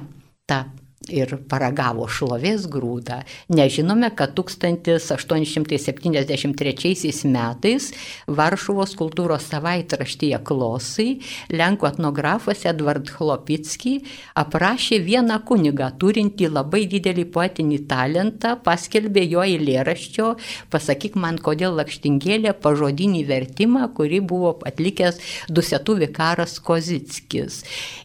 tą 0.49 0.65
ir 1.13 1.37
paragavo 1.51 2.07
šlovės 2.11 2.67
grūdą. 2.71 3.23
Nežinome, 3.55 4.11
kad 4.17 4.35
1873 4.39 7.31
metais 7.31 7.93
Varšuvos 8.27 8.97
kultūros 8.99 9.43
savaitraštyje 9.51 10.39
Klosai 10.45 11.21
Lenkų 11.53 11.87
etnografas 11.91 12.65
Edvard 12.69 13.11
Chlopitski 13.11 14.01
aprašė 14.41 14.99
vieną 15.05 15.39
kunigą 15.49 15.89
turintį 16.01 16.49
labai 16.53 16.85
didelį 16.91 17.25
poetinį 17.35 17.79
talentą, 17.91 18.51
paskelbė 18.65 19.23
jo 19.29 19.43
eilėraščio, 19.45 20.27
pasakyk 20.73 21.15
man, 21.21 21.39
kodėl 21.39 21.73
lakštingėlė 21.81 22.53
pažodinį 22.65 23.23
vertimą, 23.29 23.83
kurį 23.97 24.21
buvo 24.33 24.51
atlikęs 24.69 25.17
dusetų 25.51 25.93
vikaras 26.07 26.53
Kozickis. 26.65 27.55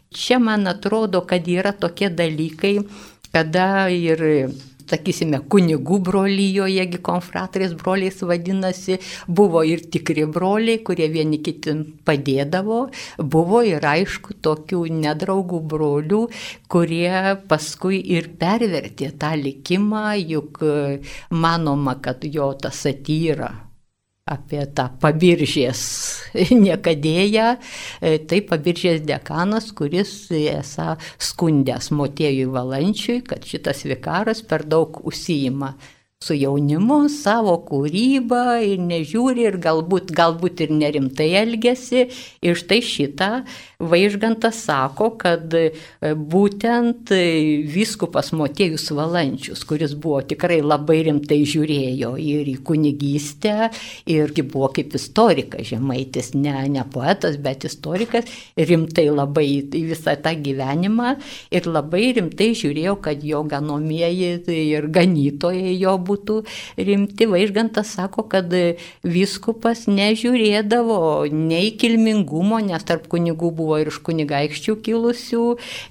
Čia 0.10 0.39
man 0.41 0.67
atrodo, 0.67 1.22
kad 1.30 1.48
yra 1.48 1.72
tokie 1.78 2.10
dalykai, 2.10 2.80
kada 3.30 3.89
ir 3.93 4.24
sakysime, 4.89 5.39
kunigų 5.54 6.00
brolyjoje, 6.08 6.86
konfratrės 7.06 7.76
broliais 7.78 8.17
vadinasi, 8.26 8.98
buvo 9.28 9.62
ir 9.67 9.86
tikri 9.93 10.26
broliai, 10.26 10.82
kurie 10.86 11.10
vieni 11.13 11.41
kitim 11.45 11.84
padėdavo, 12.08 12.82
buvo 13.22 13.62
ir 13.67 13.86
aišku 13.86 14.39
tokių 14.45 14.84
nedraugų 15.04 15.62
brolių, 15.76 16.26
kurie 16.74 17.38
paskui 17.52 18.02
ir 18.17 18.34
pervertė 18.41 19.13
tą 19.22 19.36
likimą, 19.38 20.06
juk 20.26 20.63
manoma, 21.30 22.00
kad 22.02 22.26
jo 22.26 22.54
ta 22.58 22.74
satyra 22.74 23.68
apie 24.30 24.63
tą 24.76 24.88
pabiržės 25.02 25.84
niekadėją, 26.65 27.52
e, 27.58 28.18
tai 28.30 28.42
pabiržės 28.46 29.04
dekanas, 29.08 29.72
kuris 29.76 30.13
esą 30.39 30.96
skundęs 31.18 31.92
Motiejui 31.96 32.50
Valančiui, 32.54 33.22
kad 33.28 33.46
šitas 33.46 33.86
vikaras 33.89 34.44
per 34.46 34.68
daug 34.70 35.02
užsijima 35.10 35.74
su 36.20 36.36
jaunimu, 36.36 37.06
savo 37.08 37.54
kūrybą 37.63 38.60
ir 38.68 38.82
nežiūri 38.84 39.46
ir 39.48 39.58
galbūt, 39.63 40.12
galbūt 40.12 40.65
ir 40.65 40.74
nerimtai 40.76 41.30
elgesi. 41.39 42.10
Ir 42.44 42.60
štai 42.60 42.82
šitą 42.84 43.30
Vaižgantas 43.80 44.58
sako, 44.65 45.06
kad 45.15 45.54
e, 45.56 45.70
būtent 46.12 47.13
e, 47.15 47.20
viskupas 47.63 48.34
Motiejus 48.36 48.89
Valančius, 48.92 49.62
kuris 49.63 49.94
buvo 49.96 50.18
tikrai 50.28 50.58
labai 50.60 50.98
rimtai 51.08 51.38
žiūrėjo 51.48 52.10
ir 52.20 52.50
į 52.52 52.58
kunigystę, 52.68 53.70
irgi 54.04 54.44
buvo 54.44 54.68
kaip 54.76 54.98
istorikas 55.00 55.70
žemaitis, 55.70 56.34
ne, 56.36 56.52
ne 56.74 56.84
poetas, 56.92 57.38
bet 57.39 57.63
istorikas, 57.70 58.28
rimtai 58.60 59.06
labai 59.13 59.46
į 59.63 59.86
visą 59.94 60.18
tą 60.20 60.36
gyvenimą 60.36 61.15
ir 61.56 61.72
labai 61.72 62.10
rimtai 62.20 62.50
žiūrėjo, 62.60 62.98
kad 63.08 63.24
jo 63.24 63.46
ganomieji 63.48 64.44
ir 64.58 64.89
ganytojai 64.92 65.78
jo 65.78 65.96
būtų 66.12 66.42
rimti. 66.76 67.30
Vaižgantas 67.32 67.96
sako, 67.96 68.28
kad 68.36 68.52
viskupas 69.08 69.88
nežiūrėdavo 69.88 71.32
nei 71.32 71.72
kilmingumo, 71.80 72.60
nes 72.68 72.84
tarp 72.84 73.08
kunigų 73.08 73.56
buvo 73.56 73.68
buvo 73.69 73.79
ir 73.84 73.91
iš 73.91 73.99
kunigaikščių 74.08 74.75
kilusių, 74.86 75.45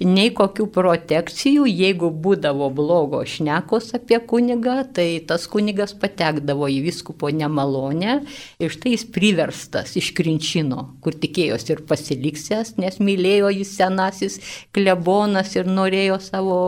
nei 0.08 0.32
kokių 0.34 0.66
protekcijų, 0.74 1.68
jeigu 1.70 2.10
būdavo 2.10 2.70
blogo 2.74 3.22
šnekos 3.22 3.92
apie 3.98 4.18
kunigą, 4.18 4.80
tai 4.94 5.22
tas 5.28 5.46
kunigas 5.50 5.94
patekdavo 5.98 6.68
į 6.74 6.82
viskupo 6.88 7.30
nemalonę 7.30 8.20
ir 8.58 8.74
štai 8.74 8.96
jis 8.96 9.06
priverstas 9.14 9.94
iš 10.00 10.12
Krinčino, 10.18 10.88
kur 11.04 11.14
tikėjosi 11.14 11.76
ir 11.76 11.84
pasiliksęs, 11.88 12.76
nes 12.82 12.98
mylėjo 12.98 13.52
jis 13.60 13.76
senasis 13.78 14.40
klebonas 14.74 15.54
ir 15.58 15.70
norėjo 15.70 16.18
savo 16.24 16.62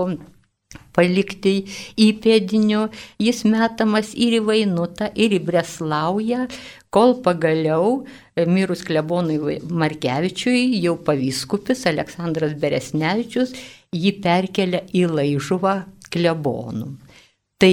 palikti 0.94 1.64
įpėdiniu, 1.98 2.84
jis 3.22 3.42
metamas 3.48 4.12
ir 4.14 4.38
į 4.38 4.44
Vainutą, 4.46 5.10
ir 5.14 5.34
į 5.34 5.40
Breslaują, 5.46 6.46
kol 6.94 7.16
pagaliau 7.24 8.02
e, 8.34 8.46
mirus 8.50 8.82
klebonui 8.86 9.58
Markevičiui, 9.62 10.80
jau 10.82 10.96
pavyskupis 11.06 11.86
Aleksandras 11.90 12.56
Beresnevičius 12.58 13.54
jį 13.94 14.14
perkelia 14.22 14.82
į 14.94 15.06
laižuvą 15.10 15.76
klebonų. 16.10 16.90
Tai 17.60 17.72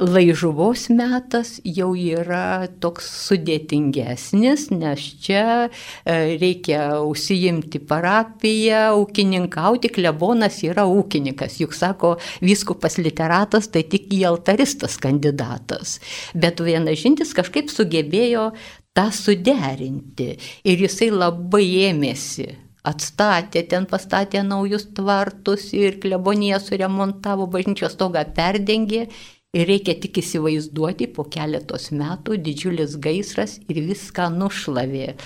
laižuvos 0.00 0.88
metas 0.94 1.58
jau 1.64 1.90
yra 1.94 2.68
toks 2.80 3.06
sudėtingesnis, 3.28 4.68
nes 4.72 5.04
čia 5.20 5.44
e, 5.68 6.38
reikia 6.40 7.02
užsijimti 7.04 7.82
parapiją, 7.90 8.96
ūkininkauti, 9.02 9.92
klebonas 9.92 10.62
yra 10.66 10.86
ūkininkas, 10.88 11.58
juk 11.60 11.76
sako, 11.76 12.14
viskupas 12.44 12.96
literatas, 13.02 13.68
tai 13.72 13.84
tik 13.84 14.08
į 14.16 14.24
altaristas 14.30 14.96
kandidatas. 15.00 15.98
Bet 16.34 16.62
vienažintis 16.64 17.34
kažkaip 17.36 17.70
sugebėjo 17.72 18.50
tą 18.96 19.10
suderinti. 19.14 20.32
Ir 20.64 20.86
jisai 20.86 21.12
labai 21.12 21.66
ėmėsi. 21.90 22.48
Atstatė, 22.80 23.60
ten 23.68 23.84
pastatė 23.84 24.40
naujus 24.40 24.86
tvartus 24.96 25.66
ir 25.76 25.98
kleboniją 26.00 26.56
suremontavo, 26.64 27.44
bažnyčios 27.52 27.92
stogą 27.92 28.24
perdengė 28.36 29.10
Ir 29.50 29.66
reikia 29.66 29.96
tik 29.98 30.20
įsivaizduoti, 30.20 31.08
po 31.10 31.24
keletos 31.26 31.88
metų 31.90 32.36
didžiulis 32.38 32.92
gaisras 33.02 33.56
ir 33.66 33.80
viską 33.82 34.28
nušlavė. 34.30 35.16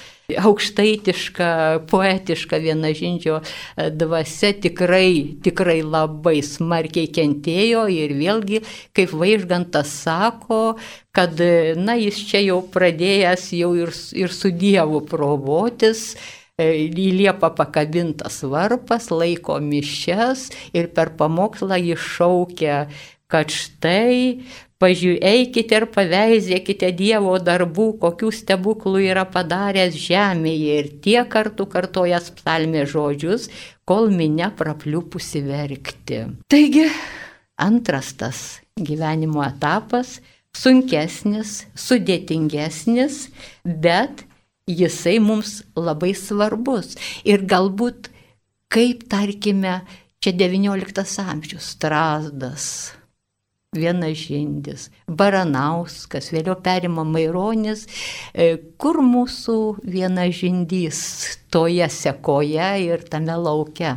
Aukštaitiška, 0.40 1.48
poetiška 1.90 2.56
vienažindžio 2.64 3.42
e, 3.42 3.90
dvasia 3.92 4.54
tikrai, 4.64 5.36
tikrai 5.44 5.82
labai 5.84 6.38
smarkiai 6.40 7.10
kentėjo 7.12 7.84
ir 7.92 8.16
vėlgi, 8.16 8.62
kaip 8.96 9.12
Vaižgantas 9.12 9.92
sako, 10.06 10.78
kad, 11.12 11.36
na, 11.76 11.98
jis 12.00 12.24
čia 12.24 12.40
jau 12.46 12.62
pradėjęs 12.64 13.50
jau 13.60 13.74
ir, 13.76 13.92
ir 14.16 14.32
su 14.32 14.54
Dievu 14.56 15.04
provotis 15.04 16.14
e, 16.56 16.86
į 16.88 17.10
liepą 17.20 17.52
pakabintas 17.60 18.40
varpas, 18.48 19.12
laiko 19.12 19.60
mišes 19.60 20.48
ir 20.72 20.88
per 20.96 21.12
pamokslą 21.20 21.76
jis 21.90 22.14
šaukia 22.16 22.86
kad 23.34 23.50
štai 23.50 24.44
pažiūrėkite 24.82 25.78
ir 25.80 25.86
paveizėkite 25.90 26.90
Dievo 26.94 27.34
darbų, 27.42 27.88
kokių 28.02 28.30
stebuklų 28.34 29.02
yra 29.08 29.24
padaręs 29.26 29.96
žemėje 29.98 30.76
ir 30.82 30.90
tiek 31.02 31.30
kartų 31.32 31.66
kartojas 31.72 32.30
psalmė 32.36 32.84
žodžius, 32.90 33.48
kol 33.88 34.12
minė 34.14 34.52
prapliupusi 34.54 35.42
verkti. 35.48 36.20
Taigi, 36.52 36.86
antras 37.58 38.12
tas 38.20 38.44
gyvenimo 38.78 39.42
etapas- 39.46 40.20
sunkesnis, 40.62 41.64
sudėtingesnis, 41.74 43.30
bet 43.64 44.22
jisai 44.70 45.18
mums 45.18 45.62
labai 45.74 46.14
svarbus. 46.14 46.94
Ir 47.24 47.42
galbūt, 47.42 48.12
kaip 48.70 49.08
tarkime, 49.10 49.80
čia 50.22 50.32
XIX 50.32 51.18
amžius, 51.18 51.74
Strasdas 51.74 52.94
Vienažindis, 53.74 54.88
Baranauskas, 55.08 56.30
vėliau 56.34 56.56
perima 56.62 57.04
Maironis, 57.04 57.86
e, 58.32 58.56
kur 58.78 59.00
mūsų 59.02 59.58
vienažindys 59.82 60.98
toje 61.50 61.88
sekoje 61.90 62.70
ir 62.86 63.06
tame 63.10 63.36
lauke. 63.38 63.96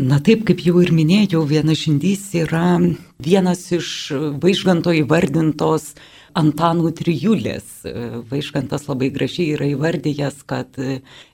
Na 0.00 0.20
taip, 0.24 0.46
kaip 0.48 0.62
jau 0.64 0.78
ir 0.80 0.94
minėjau, 0.96 1.42
vienažindys 1.44 2.30
yra 2.38 2.78
vienas 3.20 3.66
iš 3.74 3.88
vaižganto 4.40 4.94
įvardintos 4.96 5.90
Antanų 6.38 6.92
trijulės. 6.98 7.66
Vaiškantas 8.30 8.86
labai 8.88 9.10
gražiai 9.14 9.54
yra 9.56 9.68
įvardyjęs, 9.72 10.40
kad 10.48 10.78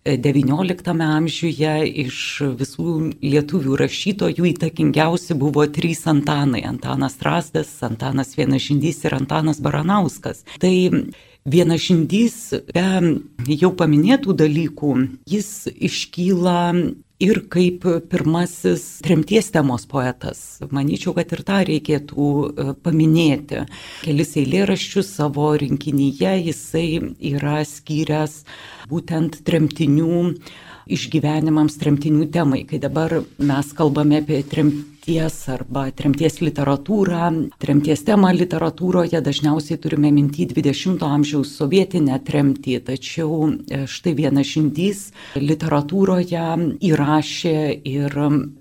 XIX 0.06 1.06
amžiuje 1.06 1.74
iš 2.06 2.18
visų 2.58 2.96
lietuvių 3.20 3.78
rašytojų 3.82 4.50
įtakingiausi 4.52 5.36
buvo 5.38 5.66
trys 5.68 6.06
Antanai- 6.10 6.64
Antanas 6.72 7.18
Rasdas, 7.22 7.70
Antanas 7.82 8.36
Vienažindys 8.36 9.04
ir 9.04 9.14
Antanas 9.14 9.60
Baranauskas. 9.60 10.44
Tai 10.58 10.74
Vienašindys 11.46 12.36
be 12.74 13.54
jau 13.54 13.70
paminėtų 13.78 14.34
dalykų, 14.34 14.94
jis 15.30 15.68
iškyla 15.70 16.74
ir 17.22 17.40
kaip 17.52 17.84
pirmasis 18.10 19.00
tremties 19.04 19.48
temos 19.54 19.86
poetas. 19.88 20.60
Manyčiau, 20.70 21.14
kad 21.16 21.32
ir 21.32 21.42
tą 21.48 21.60
reikėtų 21.68 22.26
e, 22.26 22.66
paminėti. 22.84 23.62
Kelis 24.04 24.34
eilėraščius 24.40 25.14
savo 25.18 25.52
rinkinyje 25.60 26.34
jisai 26.50 26.88
yra 27.32 27.62
skyręs 27.64 28.42
būtent 28.90 29.40
tremtinių 29.48 30.34
išgyvenimams, 30.86 31.80
tremtinių 31.80 32.28
temai. 32.34 32.64
Kai 32.68 32.82
dabar 32.82 33.22
mes 33.38 33.72
kalbame 33.76 34.20
apie 34.22 34.42
tremtinių 34.46 34.95
tremties 35.06 35.48
arba 35.48 35.90
tremties 35.94 36.40
literatūrą. 36.42 37.50
Tremties 37.62 38.02
temą 38.02 38.32
literatūroje 38.34 39.20
dažniausiai 39.22 39.78
turime 39.78 40.10
minti 40.10 40.46
20-ojo 40.50 41.06
amžiaus 41.06 41.52
sovietinę 41.54 42.18
tremtį, 42.26 42.80
tačiau 42.82 43.52
e, 43.70 43.86
štai 43.86 44.14
vienas 44.18 44.50
žindys 44.50 45.12
literatūroje 45.36 46.42
įrašė 46.82 47.54
ir 47.86 48.16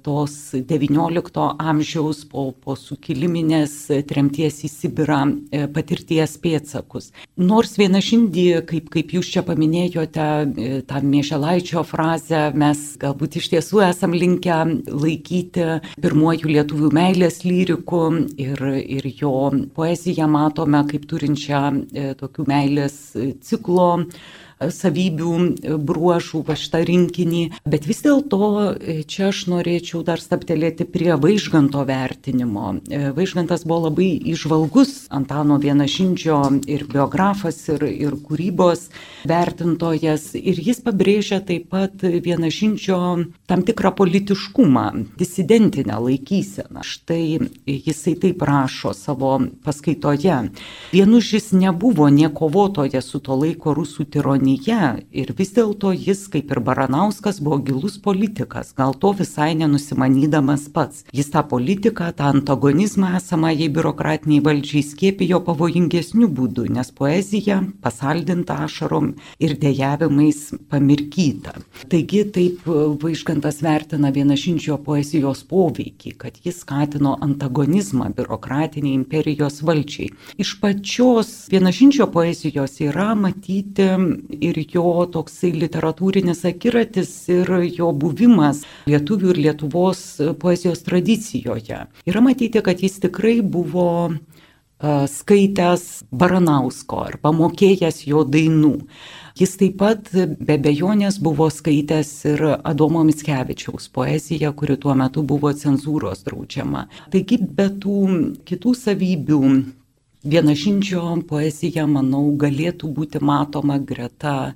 tos 0.05 0.35
19-ojo 0.53 1.47
amžiaus 1.57 2.25
po, 2.29 2.51
po 2.53 2.77
sukiliminės 2.77 3.89
tremties 4.05 4.61
į 4.67 4.69
Sibirą 4.69 5.23
e, 5.49 5.65
patirties 5.65 6.37
pėtsakus. 6.37 7.09
Nors 7.41 7.73
vieną 7.79 8.03
žindį, 8.05 8.45
kaip, 8.69 8.91
kaip 8.93 9.17
jūs 9.17 9.33
čia 9.33 9.45
paminėjote, 9.47 10.29
e, 10.45 10.77
tą 10.85 11.01
Mėželaičio 11.05 11.81
frazę 11.89 12.51
mes 12.53 12.85
galbūt 13.01 13.41
iš 13.41 13.49
tiesų 13.55 13.81
esam 13.89 14.13
linkę 14.13 14.61
laikyti 14.93 15.81
pirmuoju 16.01 16.34
vadinamuoju 16.35 16.51
lietuvių 16.51 16.89
meilės 16.93 17.43
lyriku 17.45 18.01
ir, 18.37 18.59
ir 18.81 19.05
jo 19.19 19.51
poeziją 19.75 20.27
matome 20.27 20.83
kaip 20.89 21.05
turinčią 21.07 21.61
e, 21.93 22.13
tokių 22.19 22.45
meilės 22.47 23.15
ciklo 23.41 24.05
savybių, 24.73 25.31
bruožų, 25.85 26.41
va 26.47 26.55
šitą 26.59 26.81
rinkinį. 26.87 27.43
Bet 27.67 27.87
vis 27.89 28.01
dėlto 28.05 28.39
e, 28.75 28.97
čia 29.07 29.29
aš 29.31 29.45
norėčiau 29.51 30.03
dar 30.07 30.21
staptelėti 30.21 30.87
prie 30.89 31.13
vaižganto 31.19 31.83
vertinimo. 31.87 32.75
E, 32.89 33.11
vaižgantas 33.15 33.65
buvo 33.67 33.89
labai 33.89 34.09
išvalgus 34.33 35.07
Antano 35.13 35.57
Vienašindžio 35.61 36.39
ir 36.71 36.85
biografas, 36.91 37.59
ir, 37.73 37.85
ir 37.89 38.17
kūrybos 38.25 38.89
vertintojas. 39.27 40.31
Ir 40.35 40.61
jis 40.61 40.81
pabrėžia 40.85 41.41
taip 41.45 41.69
pat 41.73 42.01
Vienašindžio 42.01 42.99
tam 43.49 43.65
tikrą 43.65 43.93
politiškumą, 43.97 44.85
disidentinę 45.19 45.99
laikyseną. 46.07 46.85
Štai 46.85 47.39
jisai 47.65 48.15
taip 48.21 48.41
rašo 48.45 48.93
savo 48.97 49.37
paskaitoje. 49.65 50.37
Vienužis 50.93 51.51
nebuvo 51.51 52.09
niekovotoje 52.09 53.01
su 53.01 53.19
to 53.19 53.35
laiko 53.35 53.73
rusų 53.75 54.05
tironija 54.09 54.54
žmonija 54.55 54.99
ir 55.11 55.33
vis 55.37 55.53
dėlto 55.53 55.93
jis, 55.93 56.27
kaip 56.29 56.51
ir 56.51 56.59
Baranauskas, 56.59 57.39
buvo 57.39 57.57
gilus 57.59 57.97
politikas, 57.97 58.73
gal 58.75 58.93
to 58.93 59.13
visai 59.13 59.55
nenusimanydamas 59.55 60.69
pats. 60.73 61.03
Jis 61.13 61.29
tą 61.31 61.43
politiką, 61.47 62.13
tą 62.15 62.31
antagonizmą 62.33 63.15
esamą 63.17 63.51
jai 63.53 63.69
biurokratiniai 63.69 64.41
valdžiai 64.43 64.83
skėpijo 64.83 65.41
pavojingesnių 65.45 66.27
būdų, 66.27 66.69
nes 66.71 66.91
poezija 66.91 67.63
pasaldinta 67.81 68.63
ašarom 68.65 69.15
ir 69.39 69.57
dėjavimais 69.57 70.55
pamirkyta. 70.69 71.55
Taigi 71.89 72.25
taip 72.31 72.65
Vaiškantas 72.65 73.61
vertina 73.61 74.11
vienašinčio 74.11 74.77
poezijos 74.83 75.43
poveikį, 75.47 76.15
kad 76.17 76.39
jis 76.43 76.61
skatino 76.63 77.17
antagonizmą 77.21 78.11
biurokratiniai 78.15 78.95
imperijos 78.95 79.61
valdžiai. 79.65 80.11
Iš 80.37 80.55
pačios 80.61 81.47
vienašinčio 81.51 82.07
poezijos 82.11 82.79
yra 82.83 83.13
matyti 83.15 83.89
ir 84.43 84.59
jo 84.73 85.05
toksai 85.11 85.53
literatūrinis 85.55 86.45
akiratis 86.49 87.11
ir 87.33 87.51
jo 87.69 87.91
buvimas 87.93 88.63
lietuvių 88.89 89.33
ir 89.33 89.41
Lietuvos 89.47 90.05
poezijos 90.41 90.83
tradicijoje. 90.87 91.85
Yra 92.05 92.23
matyti, 92.25 92.61
kad 92.65 92.81
jis 92.83 92.99
tikrai 93.03 93.39
buvo 93.41 93.87
skaitęs 95.07 96.03
Baranausko 96.11 96.99
arba 97.07 97.31
mokėjęs 97.31 98.03
jo 98.09 98.25
dainų. 98.27 98.75
Jis 99.35 99.55
taip 99.59 99.77
pat 99.79 100.11
be 100.15 100.57
bejonės 100.59 101.17
buvo 101.23 101.49
skaitęs 101.51 102.11
ir 102.31 102.43
Adomo 102.63 103.03
Mickevičiaus 103.07 103.89
poeziją, 103.91 104.53
kuri 104.55 104.77
tuo 104.77 104.95
metu 104.95 105.23
buvo 105.23 105.51
cenzūros 105.51 106.23
draudžiama. 106.27 106.85
Taigi 107.11 107.39
be 107.39 107.67
tų 107.83 107.97
kitų 108.47 108.75
savybių 108.79 109.41
Vienašinčio 110.25 111.01
poezija, 111.29 111.83
manau, 111.85 112.23
galėtų 112.41 112.87
būti 112.97 113.19
matoma 113.21 113.75
greta 113.77 114.55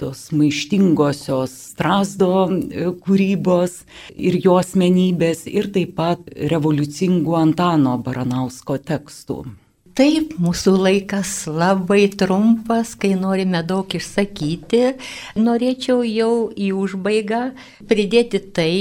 tos 0.00 0.22
maištingosios 0.32 1.52
Strasdo 1.74 2.46
e, 2.48 2.86
kūrybos 3.04 3.82
ir 4.16 4.38
jo 4.40 4.56
asmenybės 4.62 5.44
ir 5.50 5.68
taip 5.74 5.92
pat 6.00 6.24
revoliucingų 6.54 7.36
Antano 7.36 7.98
Baranausko 8.00 8.78
tekstų. 8.80 9.42
Taip, 10.00 10.32
mūsų 10.40 10.72
laikas 10.86 11.34
labai 11.52 12.06
trumpas, 12.16 12.94
kai 12.96 13.12
norime 13.20 13.60
daug 13.60 13.92
išsakyti. 13.92 14.94
Norėčiau 15.36 16.00
jau 16.06 16.34
į 16.48 16.72
užbaigą 16.80 17.42
pridėti 17.90 18.40
tai, 18.56 18.72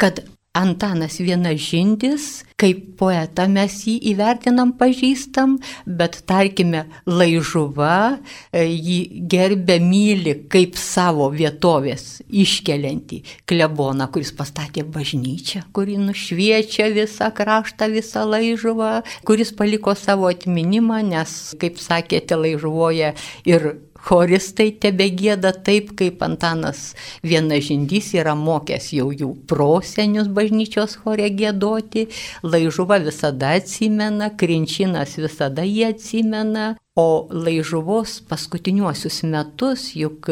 kad 0.00 0.24
Antanas 0.54 1.18
Vienažindis, 1.18 2.44
kaip 2.60 2.82
poetą 3.00 3.48
mes 3.50 3.74
jį 3.88 3.96
įvertinam, 4.12 4.70
pažįstam, 4.78 5.56
bet 5.84 6.20
tarkime, 6.30 6.84
laižuva 7.10 7.96
e, 8.14 8.62
jį 8.62 8.98
gerbė 9.30 9.80
myli 9.82 10.36
kaip 10.52 10.78
savo 10.78 11.26
vietovės 11.34 12.20
iškeliantį 12.30 13.18
kleboną, 13.50 14.06
kuris 14.14 14.30
pastatė 14.38 14.86
bažnyčią, 14.94 15.64
kuri 15.74 15.98
nušviečia 15.98 16.86
visą 16.94 17.32
kraštą, 17.34 17.90
visą 17.90 18.22
laižuvą, 18.28 18.92
kuris 19.26 19.50
paliko 19.58 19.96
savo 19.98 20.30
atminimą, 20.30 21.02
nes, 21.10 21.34
kaip 21.58 21.82
sakėte, 21.82 22.38
laižuvoje 22.38 23.10
ir 23.50 23.68
choristai 24.04 24.70
tebe 24.80 25.08
gėda 25.16 25.54
taip, 25.64 25.94
kaip 25.98 26.22
Antanas 26.24 26.92
Vienažindys 27.24 28.12
yra 28.18 28.34
mokęs 28.38 28.90
jau 28.96 29.08
jų 29.12 29.30
prosenius 29.50 30.28
bažnyčios 30.28 30.98
chore 31.02 31.30
gėdoti, 31.32 32.08
Laižuva 32.44 33.00
visada 33.04 33.54
atsimena, 33.58 34.30
Krinčinas 34.36 35.16
visada 35.20 35.64
jį 35.64 35.88
atsimena, 35.92 36.74
o 36.94 37.26
Laižuvos 37.32 38.20
paskutiniuosius 38.28 39.24
metus 39.26 39.90
juk 39.98 40.30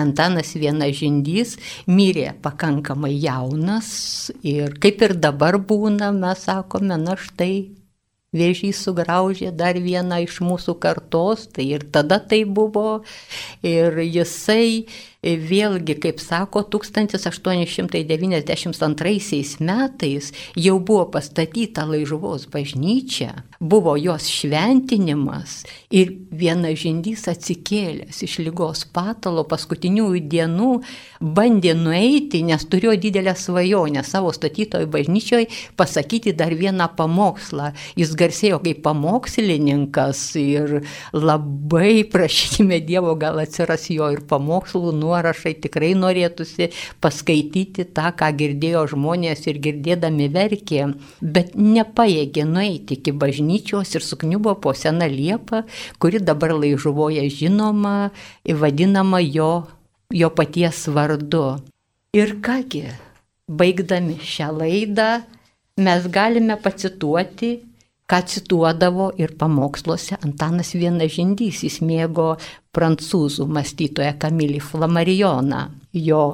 Antanas 0.00 0.56
Vienažindys 0.58 1.54
mirė 1.86 2.32
pakankamai 2.42 3.12
jaunas 3.22 4.32
ir 4.42 4.74
kaip 4.82 5.04
ir 5.06 5.14
dabar 5.14 5.60
būna, 5.60 6.10
mes 6.14 6.46
sakome, 6.48 6.98
na 6.98 7.14
štai 7.14 7.83
vėžys 8.34 8.82
sugraužė 8.84 9.52
dar 9.54 9.78
vieną 9.80 10.20
iš 10.26 10.40
mūsų 10.44 10.76
kartos, 10.82 11.46
tai 11.54 11.68
ir 11.76 11.86
tada 11.94 12.18
tai 12.20 12.42
buvo. 12.44 13.02
Ir 13.64 14.00
jisai 14.02 14.86
vėlgi, 15.24 15.96
kaip 16.02 16.20
sako, 16.20 16.62
1892 16.68 19.64
metais 19.64 20.32
jau 20.56 20.80
buvo 20.80 21.04
pastatyta 21.14 21.84
Laižuvos 21.88 22.46
bažnyčia, 22.52 23.32
buvo 23.60 23.96
jos 23.96 24.28
šventinimas 24.28 25.64
ir 25.94 26.10
vienas 26.30 26.78
žindys 26.82 27.28
atsikėlęs 27.30 28.22
iš 28.26 28.38
lygos 28.44 28.84
patalo 28.92 29.44
paskutiniųjų 29.48 30.20
dienų 30.28 30.82
bandė 31.24 31.74
nueiti, 31.78 32.42
nes 32.44 32.64
turėjo 32.68 32.96
didelę 33.00 33.34
svajonę 33.38 34.04
savo 34.04 34.32
statytojo 34.34 34.86
bažnyčioje 34.92 35.46
pasakyti 35.78 36.32
dar 36.36 36.54
vieną 36.54 36.88
pamokslą. 36.98 37.72
Jis 37.96 38.14
garsėjo 38.18 38.58
kaip 38.64 38.82
pamokslininkas 38.84 40.36
ir 40.40 40.82
labai 41.14 42.04
prašykime 42.10 42.80
Dievo, 42.84 43.14
gal 43.16 43.38
atsiras 43.42 43.88
jo 43.92 44.10
ir 44.12 44.20
pamokslų 44.28 44.92
nuo 44.98 45.13
nuorašai, 45.14 45.54
tikrai 45.62 45.92
norėtųsi 45.98 46.70
paskaityti 47.04 47.86
tą, 47.94 48.10
ką 48.18 48.30
girdėjo 48.38 48.84
žmonės 48.94 49.46
ir 49.50 49.60
girdėdami 49.64 50.28
verkė, 50.34 50.88
bet 51.22 51.54
nepaėgė 51.54 52.46
nueiti 52.48 52.98
iki 52.98 53.14
bažnyčios 53.14 53.94
ir 53.94 54.04
sukniubo 54.04 54.56
po 54.60 54.74
seną 54.74 55.08
liepą, 55.10 55.64
kuri 56.02 56.20
dabar 56.20 56.56
laižuvoje 56.58 57.28
žinoma 57.30 58.10
vadinama 58.64 59.20
jo, 59.20 59.66
jo 60.12 60.30
paties 60.30 60.86
vardu. 60.88 61.60
Ir 62.14 62.36
kągi, 62.44 62.86
baigdami 63.50 64.18
šią 64.22 64.50
laidą, 64.60 65.08
mes 65.76 66.06
galime 66.08 66.56
pacituoti 66.62 67.56
ką 68.10 68.20
cituodavo 68.28 69.10
ir 69.18 69.36
pamoksluose 69.40 70.18
Antanas 70.24 70.74
Vienažindys, 70.76 71.62
jis 71.64 71.80
mėgo 71.80 72.34
prancūzų 72.76 73.46
mąstytoją 73.48 74.16
Kamilį 74.20 74.60
Flamarijoną, 74.60 75.62
jo 75.92 76.24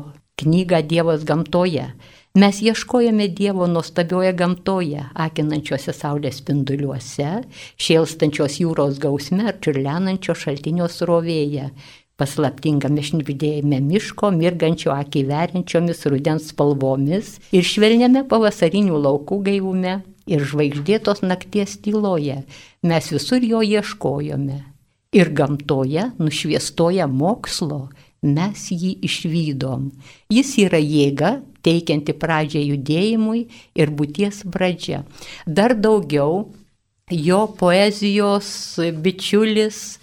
knygą 0.41 0.83
Dievas 0.91 1.25
gamtoje. 1.25 1.93
Mes 2.35 2.61
ieškojame 2.63 3.29
Dievo 3.35 3.67
nuostabioje 3.67 4.33
gamtoje, 4.39 5.03
akinančiuose 5.15 5.95
saulės 5.95 6.39
spinduliuose, 6.39 7.31
šėlstančios 7.75 8.61
jūros 8.63 9.01
gausme 9.03 9.49
ar 9.51 9.59
čiurlenančio 9.59 10.37
šaltinio 10.39 10.87
srovėje, 10.91 11.73
paslaptingame 12.21 13.03
šnipdėjime 13.03 13.81
miško, 13.83 14.31
mirgančio 14.37 14.93
akį 14.95 15.25
veriančiomis 15.31 16.07
rudens 16.13 16.51
spalvomis 16.53 17.39
ir 17.57 17.67
švelniame 17.67 18.23
pavasarinių 18.31 19.03
laukų 19.07 19.41
gaivume, 19.49 20.01
ir 20.27 20.45
žvaigždėtos 20.45 21.23
nakties 21.25 21.79
tyloje 21.85 22.43
mes 22.83 23.11
visur 23.13 23.45
jo 23.45 23.63
ieškojome. 23.63 24.61
Ir 25.11 25.33
gamtoje, 25.35 26.13
nušviestoje 26.23 27.07
mokslo, 27.11 27.89
mes 28.23 28.69
jį 28.71 28.93
išvydom. 29.07 29.89
Jis 30.31 30.53
yra 30.63 30.79
jėga, 30.79 31.41
teikianti 31.67 32.15
pradžią 32.15 32.63
judėjimui 32.63 33.43
ir 33.75 33.91
būties 33.91 34.45
pradžia. 34.53 35.03
Dar 35.47 35.75
daugiau 35.75 36.53
jo 37.11 37.41
poezijos 37.59 38.79
bičiulis 39.03 39.99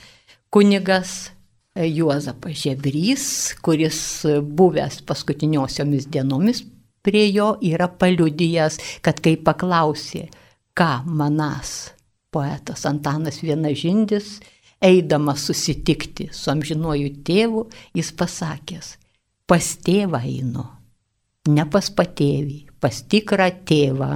kunigas 0.51 1.31
Juozapas 1.77 2.57
Žebrys, 2.57 3.25
kuris 3.61 3.99
buvęs 4.41 5.03
paskutiniosiomis 5.05 6.07
dienomis 6.09 6.63
prie 7.07 7.29
jo 7.31 7.53
yra 7.63 7.87
paliudijęs, 7.87 8.81
kad 9.05 9.21
kai 9.23 9.37
paklausė, 9.39 10.27
ką 10.75 10.91
manas 11.07 11.93
poetas 12.35 12.83
Antanas 12.85 13.39
Vienažindis, 13.41 14.37
eidamas 14.83 15.47
susitikti 15.47 16.27
su 16.35 16.51
amžinuoju 16.51 17.13
tėvu, 17.25 17.63
jis 17.97 18.11
pasakęs, 18.19 18.93
pas 19.47 19.71
tėvą 19.87 20.21
einu, 20.27 20.67
ne 21.47 21.65
pas 21.71 21.87
patėvį, 21.89 22.59
pas 22.83 22.99
tikrą 23.09 23.49
tėvą. 23.65 24.11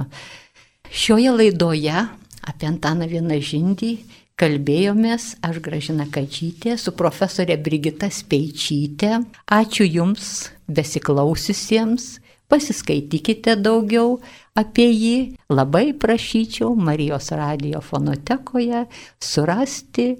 Šioje 0.92 1.32
laidoje 1.32 2.04
apie 2.44 2.68
Antaną 2.68 3.08
Vienažindį 3.08 3.94
kalbėjomės 4.38 5.36
aš 5.44 5.60
Gražina 5.64 6.06
Kačytė 6.12 6.76
su 6.80 6.92
profesorė 6.98 7.56
Brigita 7.62 8.10
Speičytė. 8.12 9.22
Ačiū 9.48 9.86
Jums 9.88 10.50
besiklausysiems 10.68 12.18
pasiskaitykite 12.52 13.56
daugiau 13.64 14.18
apie 14.58 14.88
jį. 14.90 15.16
Labai 15.52 15.92
prašyčiau 15.96 16.76
Marijos 16.76 17.32
radio 17.36 17.80
fonotekoje 17.84 18.84
surasti 19.22 20.12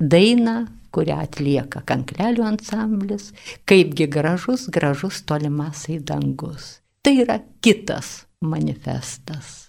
dainą, 0.00 0.58
kurią 0.94 1.20
atlieka 1.26 1.82
kanklelių 1.88 2.46
ansamblis, 2.48 3.32
kaipgi 3.68 4.08
gražus, 4.08 4.68
gražus 4.72 5.20
tolimasai 5.28 6.00
dangus. 6.00 6.78
Tai 7.04 7.14
yra 7.24 7.38
kitas 7.60 8.24
manifestas. 8.40 9.68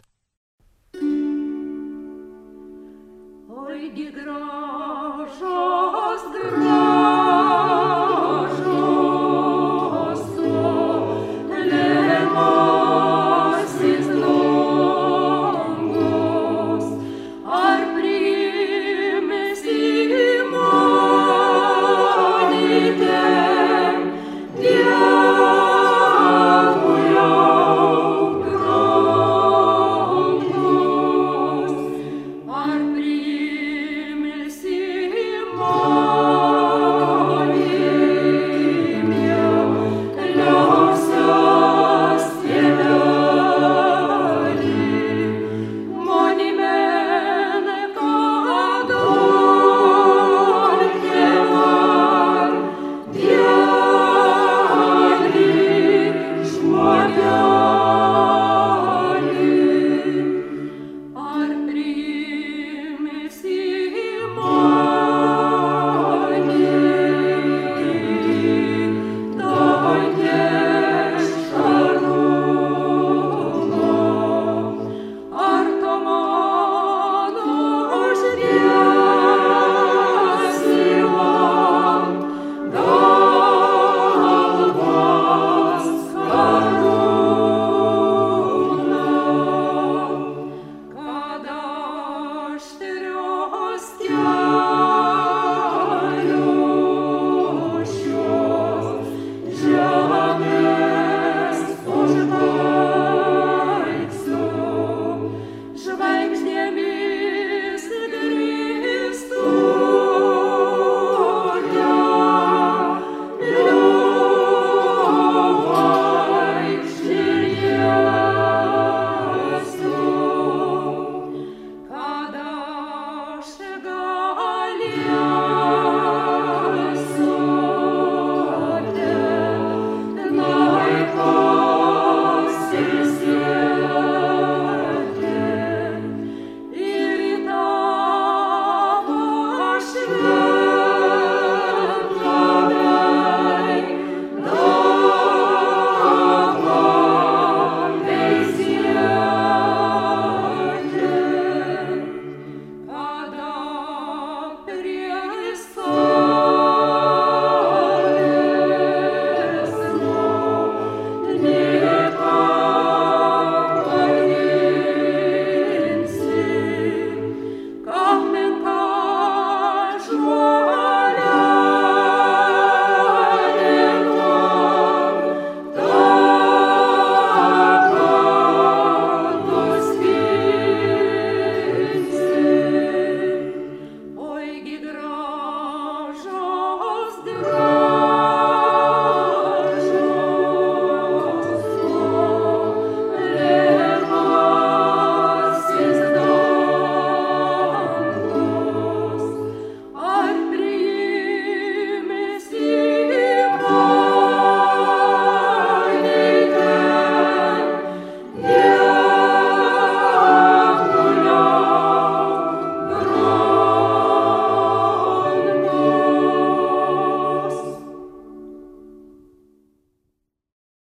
Oigi 3.59 4.11
gražus, 4.15 5.39
gražus. 6.33 7.18